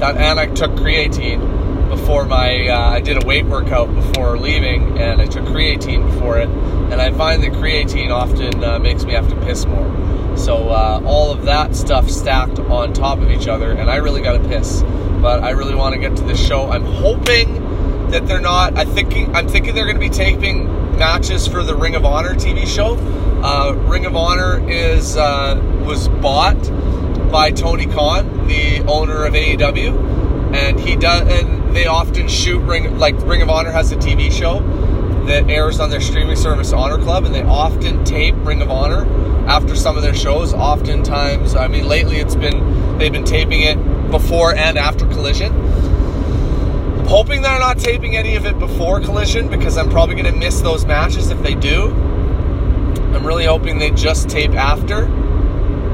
that, 0.00 0.16
and 0.16 0.40
I 0.40 0.46
took 0.46 0.72
creatine 0.72 1.61
before 1.92 2.24
my, 2.24 2.68
uh, 2.68 2.90
I 2.90 3.00
did 3.00 3.22
a 3.22 3.26
weight 3.26 3.44
workout 3.44 3.94
before 3.94 4.38
leaving, 4.38 4.98
and 4.98 5.20
I 5.20 5.26
took 5.26 5.44
creatine 5.44 6.10
before 6.10 6.38
it. 6.38 6.48
And 6.48 6.94
I 6.94 7.12
find 7.12 7.42
that 7.42 7.52
creatine 7.52 8.10
often 8.10 8.64
uh, 8.64 8.78
makes 8.78 9.04
me 9.04 9.12
have 9.12 9.28
to 9.28 9.36
piss 9.44 9.66
more. 9.66 9.86
So 10.34 10.70
uh, 10.70 11.02
all 11.04 11.30
of 11.30 11.44
that 11.44 11.76
stuff 11.76 12.08
stacked 12.08 12.58
on 12.58 12.94
top 12.94 13.18
of 13.18 13.30
each 13.30 13.46
other, 13.46 13.72
and 13.72 13.90
I 13.90 13.96
really 13.96 14.22
got 14.22 14.42
to 14.42 14.48
piss. 14.48 14.80
But 15.20 15.44
I 15.44 15.50
really 15.50 15.74
want 15.74 15.94
to 15.94 16.00
get 16.00 16.16
to 16.16 16.22
the 16.22 16.34
show. 16.34 16.70
I'm 16.70 16.84
hoping 16.84 18.08
that 18.10 18.26
they're 18.26 18.40
not. 18.40 18.78
I 18.78 18.86
thinking 18.86 19.36
I'm 19.36 19.46
thinking 19.46 19.74
they're 19.74 19.84
going 19.84 19.96
to 19.96 20.00
be 20.00 20.08
taping 20.08 20.96
matches 20.96 21.46
for 21.46 21.62
the 21.62 21.76
Ring 21.76 21.94
of 21.94 22.06
Honor 22.06 22.34
TV 22.34 22.66
show. 22.66 22.96
Uh, 23.44 23.74
Ring 23.86 24.06
of 24.06 24.16
Honor 24.16 24.66
is 24.66 25.18
uh, 25.18 25.60
was 25.84 26.08
bought 26.08 26.60
by 27.30 27.50
Tony 27.50 27.86
Khan, 27.86 28.46
the 28.46 28.80
owner 28.86 29.24
of 29.24 29.34
AEW, 29.34 30.11
and 30.54 30.78
he 30.78 30.96
does. 30.96 31.28
And 31.28 31.74
they 31.74 31.86
often 31.86 32.28
shoot 32.28 32.60
Ring 32.60 32.98
like 32.98 33.16
Ring 33.26 33.42
of 33.42 33.50
Honor 33.50 33.70
has 33.70 33.92
a 33.92 33.96
TV 33.96 34.30
show 34.30 34.60
that 35.26 35.48
airs 35.48 35.80
on 35.80 35.90
their 35.90 36.00
streaming 36.00 36.36
service 36.36 36.72
Honor 36.72 36.98
Club, 36.98 37.24
and 37.24 37.34
they 37.34 37.42
often 37.42 38.04
tape 38.04 38.34
Ring 38.38 38.60
of 38.62 38.70
Honor 38.70 39.06
after 39.48 39.76
some 39.76 39.96
of 39.96 40.02
their 40.02 40.14
shows. 40.14 40.52
Oftentimes, 40.52 41.54
I 41.54 41.68
mean, 41.68 41.86
lately 41.86 42.16
it's 42.16 42.34
been 42.34 42.98
they've 42.98 43.12
been 43.12 43.24
taping 43.24 43.62
it 43.62 43.76
before 44.10 44.54
and 44.54 44.78
after 44.78 45.06
Collision. 45.06 45.52
I'm 45.52 47.06
hoping 47.06 47.42
they're 47.42 47.58
not 47.58 47.78
taping 47.78 48.16
any 48.16 48.36
of 48.36 48.46
it 48.46 48.58
before 48.58 49.00
Collision 49.00 49.48
because 49.48 49.76
I'm 49.76 49.90
probably 49.90 50.14
going 50.14 50.32
to 50.32 50.38
miss 50.38 50.60
those 50.60 50.84
matches 50.84 51.30
if 51.30 51.42
they 51.42 51.54
do. 51.54 51.90
I'm 51.90 53.26
really 53.26 53.44
hoping 53.44 53.78
they 53.78 53.90
just 53.90 54.28
tape 54.28 54.52
after. 54.52 55.06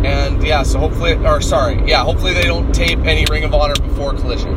And 0.04 0.44
yeah, 0.46 0.62
so 0.62 0.78
hopefully, 0.78 1.14
or 1.14 1.40
sorry, 1.40 1.82
yeah, 1.88 2.04
hopefully 2.04 2.32
they 2.32 2.44
don't 2.44 2.72
tape 2.72 3.00
any 3.00 3.24
Ring 3.30 3.44
of 3.44 3.52
Honor 3.52 3.74
before 3.74 4.14
Collision. 4.14 4.54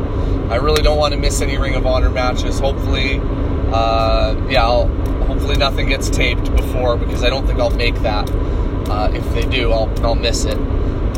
I 0.50 0.56
really 0.56 0.82
don't 0.82 0.98
want 0.98 1.14
to 1.14 1.20
miss 1.20 1.40
any 1.40 1.58
Ring 1.58 1.74
of 1.74 1.86
Honor 1.86 2.10
matches. 2.10 2.60
Hopefully, 2.60 3.20
uh, 3.72 4.36
yeah, 4.48 4.64
I'll, 4.64 4.86
hopefully 5.26 5.56
nothing 5.56 5.88
gets 5.88 6.10
taped 6.10 6.54
before 6.54 6.96
because 6.96 7.24
I 7.24 7.30
don't 7.30 7.46
think 7.46 7.58
I'll 7.58 7.70
make 7.70 7.96
that. 8.02 8.30
Uh, 8.88 9.10
if 9.12 9.28
they 9.32 9.44
do, 9.46 9.72
I'll, 9.72 9.90
I'll 10.04 10.14
miss 10.14 10.44
it. 10.44 10.58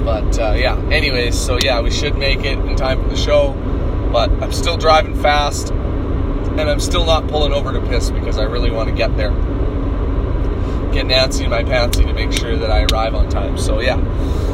But 0.05 0.39
uh, 0.39 0.53
yeah, 0.53 0.77
anyways, 0.91 1.39
so 1.39 1.59
yeah, 1.63 1.81
we 1.81 1.91
should 1.91 2.17
make 2.17 2.41
it 2.41 2.59
in 2.59 2.77
time 2.77 3.03
for 3.03 3.09
the 3.09 3.17
show. 3.17 3.53
But 4.13 4.31
I'm 4.43 4.53
still 4.53 4.77
driving 4.77 5.21
fast, 5.21 5.71
and 5.71 6.61
I'm 6.61 6.81
still 6.81 7.05
not 7.05 7.27
pulling 7.29 7.53
over 7.53 7.73
to 7.73 7.81
piss 7.89 8.11
because 8.11 8.39
I 8.39 8.45
really 8.45 8.71
want 8.71 8.89
to 8.89 8.95
get 8.95 9.17
there. 9.17 9.33
Get 10.95 11.07
Nancy 11.07 11.43
in 11.43 11.51
my 11.51 11.65
pantsy 11.65 12.07
to 12.07 12.13
make 12.13 12.33
sure 12.33 12.57
that 12.57 12.71
I 12.71 12.85
arrive 12.85 13.17
on 13.17 13.29
time. 13.29 13.59
So 13.59 13.81
yeah. 13.81 13.97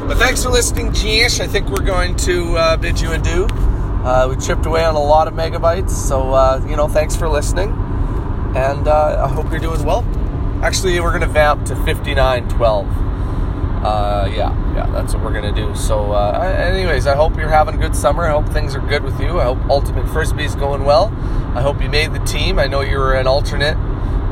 But 0.08 0.16
thanks 0.16 0.42
for 0.42 0.48
listening, 0.48 0.88
Jeesh. 0.88 1.38
I 1.38 1.46
think 1.46 1.68
we're 1.68 1.84
going 1.84 2.16
to 2.16 2.56
uh, 2.56 2.76
bid 2.78 2.98
you 2.98 3.12
adieu. 3.12 3.44
Uh, 3.44 4.26
we 4.30 4.42
chipped 4.42 4.64
away 4.64 4.82
on 4.82 4.94
a 4.94 5.00
lot 5.00 5.28
of 5.28 5.34
megabytes, 5.34 5.90
so 5.90 6.32
uh, 6.32 6.64
you 6.66 6.76
know, 6.76 6.88
thanks 6.88 7.14
for 7.14 7.28
listening, 7.28 7.68
and 8.56 8.88
uh, 8.88 9.22
I 9.22 9.28
hope 9.28 9.50
you're 9.50 9.60
doing 9.60 9.84
well. 9.84 10.02
Actually, 10.62 10.98
we're 11.00 11.12
gonna 11.12 11.26
vamp 11.26 11.66
to 11.66 11.76
5912. 11.76 12.86
Uh, 13.84 14.26
yeah, 14.34 14.74
yeah, 14.74 14.86
that's 14.92 15.12
what 15.12 15.22
we're 15.22 15.34
gonna 15.34 15.54
do. 15.54 15.74
So, 15.74 16.12
uh, 16.12 16.38
anyways, 16.58 17.06
I 17.06 17.14
hope 17.14 17.36
you're 17.36 17.50
having 17.50 17.74
a 17.74 17.78
good 17.78 17.94
summer. 17.94 18.24
I 18.24 18.30
hope 18.30 18.48
things 18.48 18.74
are 18.74 18.80
good 18.80 19.04
with 19.04 19.20
you. 19.20 19.38
I 19.38 19.44
hope 19.44 19.58
Ultimate 19.68 20.08
Frisbee 20.08 20.44
is 20.44 20.54
going 20.54 20.84
well. 20.84 21.08
I 21.54 21.60
hope 21.60 21.82
you 21.82 21.90
made 21.90 22.14
the 22.14 22.18
team. 22.20 22.58
I 22.58 22.66
know 22.66 22.80
you 22.80 22.96
were 22.96 23.12
an 23.12 23.26
alternate, 23.26 23.76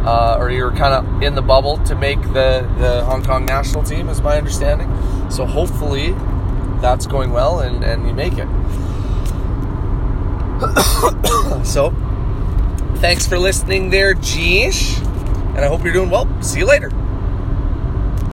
uh, 0.09 0.39
or 0.39 0.51
you 0.51 0.65
were 0.65 0.73
kind 0.73 0.95
of 0.95 1.23
in 1.23 1.35
the 1.35 1.43
bubble 1.43 1.77
to 1.85 1.95
make 1.95 2.21
the 2.23 2.67
the 2.79 3.05
Hong 3.05 3.23
Kong 3.23 3.45
national 3.45 3.83
team, 3.83 4.09
is 4.09 4.23
my 4.23 4.39
understanding. 4.39 4.89
So 5.31 5.45
hopefully, 5.45 6.15
that's 6.81 7.07
going 7.07 7.31
well, 7.31 7.61
and 7.61 7.85
and 7.85 8.09
you 8.09 8.15
make 8.15 8.33
it. 8.39 8.49
so, 11.65 11.91
thanks 12.97 13.27
for 13.27 13.39
listening 13.39 13.91
there, 13.91 14.15
Jeesh. 14.15 14.99
And 15.55 15.59
I 15.59 15.67
hope 15.69 15.85
you're 15.85 15.93
doing 15.93 16.11
well. 16.11 16.27
See 16.43 16.61
you 16.61 16.67
later. 16.67 16.91